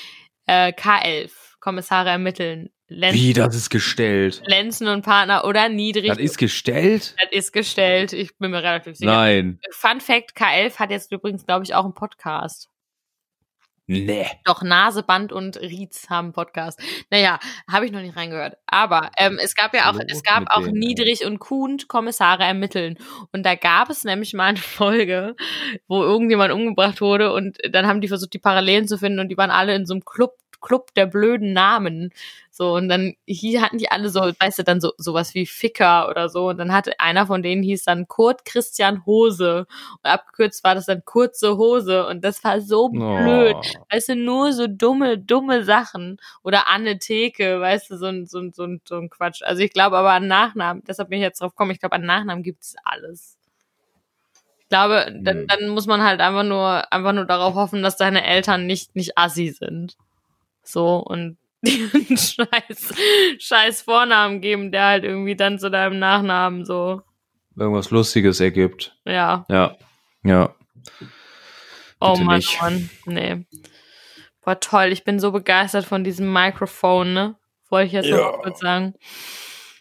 [0.47, 4.43] äh, K11, Kommissare ermitteln, Lenz, Wie, das ist gestellt?
[4.47, 6.09] Lenzen und Partner oder niedrig.
[6.09, 7.15] Das ist gestellt?
[7.21, 8.15] Das ist gestellt.
[8.15, 9.11] Ich bin mir relativ sicher.
[9.11, 9.61] Nein.
[9.73, 12.71] Fun Fact: K11 hat jetzt übrigens, glaube ich, auch einen Podcast.
[13.91, 14.27] Nee.
[14.45, 16.79] Doch Nase, Band und Rietz haben Podcast.
[17.11, 18.59] Naja, habe ich noch nicht reingehört.
[18.67, 20.79] Aber ähm, es gab ja auch, es gab auch denen.
[20.79, 22.99] Niedrig und Kuhn Kommissare ermitteln.
[23.33, 25.37] Und da gab es nämlich mal eine Folge,
[25.87, 29.39] wo irgendjemand umgebracht wurde und dann haben die versucht, die Parallelen zu finden und die
[29.39, 32.13] waren alle in so einem Club, Club der blöden Namen.
[32.59, 36.09] So, und dann hier hatten die alle so, weißt du, dann so sowas wie Ficker
[36.09, 36.49] oder so.
[36.49, 39.69] Und dann hatte einer von denen hieß dann Kurt Christian Hose.
[39.93, 42.05] Und abgekürzt war das dann kurze Hose.
[42.09, 43.55] Und das war so blöd.
[43.57, 43.85] Oh.
[43.93, 46.17] Weißt du, nur so dumme, dumme Sachen.
[46.43, 49.41] Oder Anne Theke, weißt du, so ein, so ein, so ein, so ein Quatsch.
[49.45, 52.07] Also ich glaube aber an Nachnamen, deshalb bin ich jetzt drauf gekommen, ich glaube an
[52.07, 53.39] Nachnamen gibt es alles.
[54.59, 55.47] Ich glaube, dann, Hm.
[55.47, 59.17] dann muss man halt einfach nur, einfach nur darauf hoffen, dass deine Eltern nicht, nicht
[59.17, 59.97] assi sind.
[60.65, 62.95] So, und die einen scheiß,
[63.39, 67.03] scheiß Vornamen geben, der halt irgendwie dann zu deinem Nachnamen so,
[67.57, 68.97] Irgendwas Lustiges ergibt.
[69.05, 69.45] ja.
[69.49, 69.77] Ja.
[70.25, 70.55] Ja.
[72.01, 72.59] Oh Bitte Mann, nicht.
[72.61, 73.47] oh Mann, nee.
[74.45, 77.37] Boah, toll, ich bin so begeistert von diesem Mikrofon, ne?
[77.71, 78.17] Wollte ich jetzt Ja.
[78.19, 78.95] noch mal kurz sagen.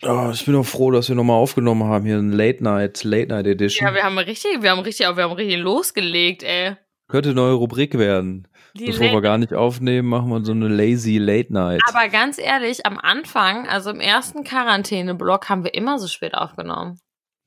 [0.03, 3.27] Oh, ich bin auch froh, dass wir nochmal aufgenommen haben hier ein Late Night, Late
[3.27, 3.87] Night Edition.
[3.87, 6.75] Ja, wir haben richtig, wir haben richtig, wir haben richtig losgelegt, ey.
[7.07, 8.47] Könnte eine neue Rubrik werden.
[8.77, 11.81] Die Bevor wir gar nicht aufnehmen, machen wir so eine lazy Late Night.
[11.89, 16.99] Aber ganz ehrlich, am Anfang, also im ersten Quarantäne-Block, haben wir immer so spät aufgenommen.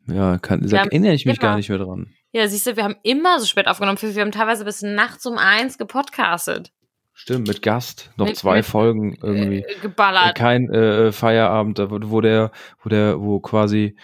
[0.06, 2.08] ja, kann, haben erinnere ich mich immer- gar nicht mehr dran.
[2.32, 3.98] Ja, siehst du, wir haben immer so spät aufgenommen.
[4.00, 6.70] Wir haben teilweise bis nachts um eins gepodcastet.
[7.12, 8.10] Stimmt, mit Gast.
[8.16, 9.60] Noch Mit- zwei mit- Folgen irgendwie.
[9.62, 10.36] Äh, geballert.
[10.36, 12.50] Kein äh, Feierabend, da wo wo der,
[12.82, 13.96] wo der, wo quasi,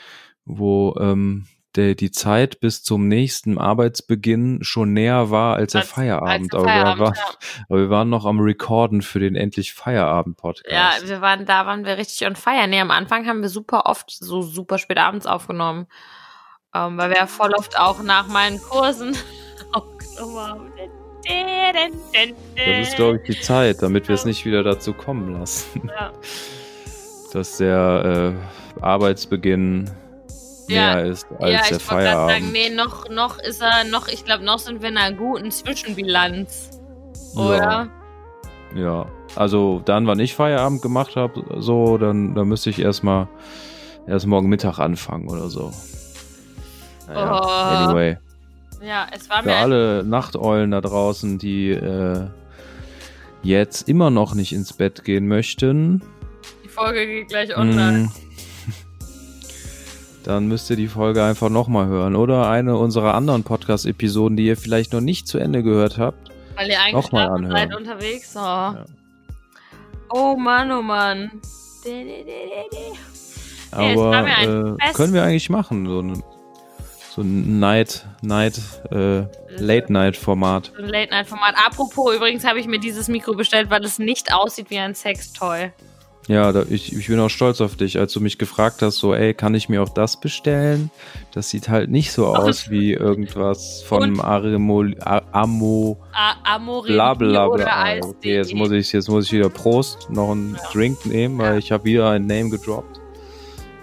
[0.44, 1.46] wo ähm,
[1.76, 6.54] der, die Zeit bis zum nächsten Arbeitsbeginn schon näher war als der Als- Feierabend.
[6.54, 7.22] als aber, Feierabend, wir war, ja.
[7.68, 10.72] aber wir waren noch am Recorden für den endlich Feierabend-Podcast.
[11.02, 12.66] Ja, wir waren, da waren wir richtig on fire.
[12.66, 15.86] Nee, am Anfang haben wir super oft so super spät abends aufgenommen.
[16.74, 19.16] Ähm, weil wir ja voll oft auch nach meinen Kursen
[19.72, 20.72] aufgenommen haben.
[22.56, 26.12] Das ist, glaube ich, die Zeit, damit wir es nicht wieder dazu kommen lassen, Ja.
[27.32, 28.34] dass der
[28.78, 29.90] äh, Arbeitsbeginn
[30.68, 32.30] Ja, näher ist als ja, ich der wollte gerade Feierabend.
[32.32, 35.50] sagen, nee, noch, noch ist er, noch, ich glaube, noch sind wir in einer guten
[35.50, 36.70] Zwischenbilanz.
[37.34, 37.88] Oder?
[38.74, 39.06] Ja, ja.
[39.36, 43.28] Also dann, wann ich Feierabend gemacht habe, so, dann, dann müsste ich erstmal
[44.06, 45.72] erst morgen Mittag anfangen oder so.
[47.06, 47.84] Naja, Oh.
[47.88, 48.16] anyway.
[48.84, 52.26] Ja, es war mir Für ein- alle Nachteulen da draußen, die äh,
[53.42, 56.02] jetzt immer noch nicht ins Bett gehen möchten,
[56.64, 58.10] die Folge geht gleich online.
[60.26, 62.16] Dann müsst ihr die Folge einfach nochmal hören.
[62.16, 66.30] Oder eine unserer anderen Podcast-Episoden, die ihr vielleicht noch nicht zu Ende gehört habt.
[66.56, 67.74] Weil ihr noch mal eingeschlafen seid anhören.
[67.74, 68.34] unterwegs.
[68.36, 68.72] Oh.
[70.10, 71.30] Oh Mann, oh Mann.
[71.84, 71.92] Ja,
[73.72, 76.22] es Aber war mir ein äh, können wir eigentlich machen, so ein,
[77.14, 78.60] so ein Night, Night,
[78.90, 79.24] äh,
[79.58, 80.72] Late-Night-Format.
[80.76, 81.54] So ein Late-Night-Format.
[81.64, 85.70] Apropos, übrigens habe ich mir dieses Mikro bestellt, weil es nicht aussieht wie ein Sextoy.
[86.28, 89.14] Ja, da, ich, ich bin auch stolz auf dich, als du mich gefragt hast, so,
[89.14, 90.90] ey, kann ich mir auch das bestellen?
[91.32, 97.14] Das sieht halt nicht so aus wie irgendwas von Arimo, A- Amo, A Amorelie bla
[97.14, 97.46] bla.
[98.02, 100.70] Okay, jetzt muss ich, jetzt muss ich wieder Prost, noch einen Ja.
[100.72, 101.58] Drink nehmen, weil Ja.
[101.58, 103.00] ich habe wieder ein Name gedroppt.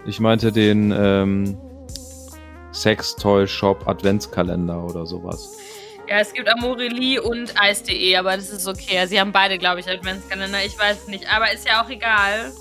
[0.05, 1.57] Ich meinte den ähm,
[2.73, 5.57] Sextoy-Shop Adventskalender oder sowas.
[6.07, 9.05] Ja, es gibt Amorelie und Eis.de, aber das ist okay.
[9.07, 10.63] Sie haben beide, glaube ich, Adventskalender.
[10.65, 12.51] Ich weiß es nicht, aber ist ja auch egal.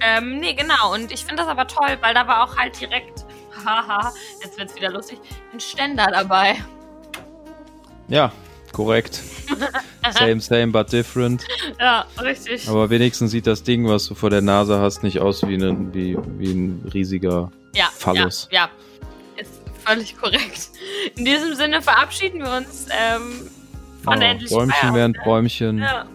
[0.00, 0.92] Ähm, nee, genau.
[0.94, 3.24] Und ich finde das aber toll, weil da war auch halt direkt,
[3.64, 5.18] haha, jetzt wird's wieder lustig,
[5.52, 6.56] ein Ständer dabei.
[8.08, 8.32] Ja,
[8.72, 9.20] korrekt.
[10.12, 11.44] same, same, but different.
[11.78, 12.68] Ja, richtig.
[12.68, 15.94] Aber wenigstens sieht das Ding, was du vor der Nase hast, nicht aus wie ein,
[15.94, 17.50] wie, wie ein riesiger.
[17.74, 18.48] ja, Phallus.
[18.50, 18.70] Ja, ja,
[19.84, 20.70] völlig korrekt.
[21.16, 23.48] In diesem Sinne verabschieden wir uns ähm,
[24.04, 25.78] von Ja, endlich Bäumchen wären Träumchen.
[25.78, 26.06] Ja.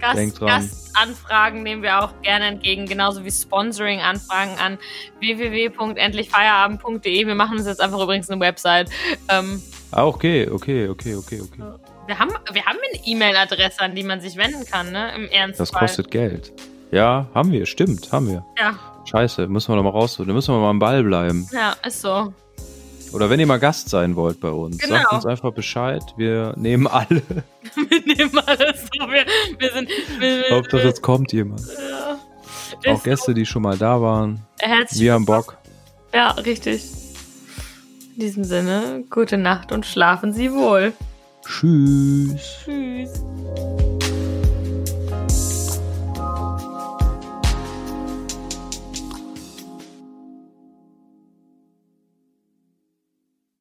[0.00, 0.48] Gast, dran.
[0.48, 4.78] Gastanfragen nehmen wir auch gerne entgegen, genauso wie Sponsoring-Anfragen an
[5.20, 7.26] www.endlichfeierabend.de.
[7.26, 8.90] Wir machen uns jetzt einfach übrigens eine Website.
[9.28, 9.62] Ähm,
[9.94, 11.62] Ah, okay, okay, okay, okay, okay.
[12.06, 15.14] wir, haben, wir haben eine E-Mail-Adresse, an die man sich wenden kann, ne?
[15.14, 15.66] Im Ernstfall.
[15.66, 16.50] Das kostet Geld.
[16.90, 18.42] Ja, haben wir, stimmt, haben wir.
[18.58, 18.74] Ja,
[19.04, 20.28] Scheiße, müssen wir noch mal rausholen.
[20.28, 21.46] Da müssen wir mal am Ball bleiben.
[21.52, 22.32] ja, ist so.
[23.12, 24.96] Oder wenn ihr mal Gast sein wollt bei uns, Genau.
[24.96, 26.02] sagt uns einfach Bescheid.
[26.16, 27.22] Wir nehmen alle.
[27.88, 29.06] wir nehmen alles so.
[29.08, 29.24] Wir,
[29.58, 29.88] wir sind.
[30.18, 31.60] Wir, Hauptsache es kommt jemand.
[32.84, 32.92] ja.
[32.92, 34.40] Auch Gäste, die schon mal da waren.
[34.58, 35.56] Herzlich Wir haben Bock.
[36.14, 36.82] Ja, richtig.
[38.14, 40.92] In diesem Sinne, gute Nacht und schlafen Sie wohl.
[41.46, 42.40] Tschüss.
[42.64, 43.22] Tschüss.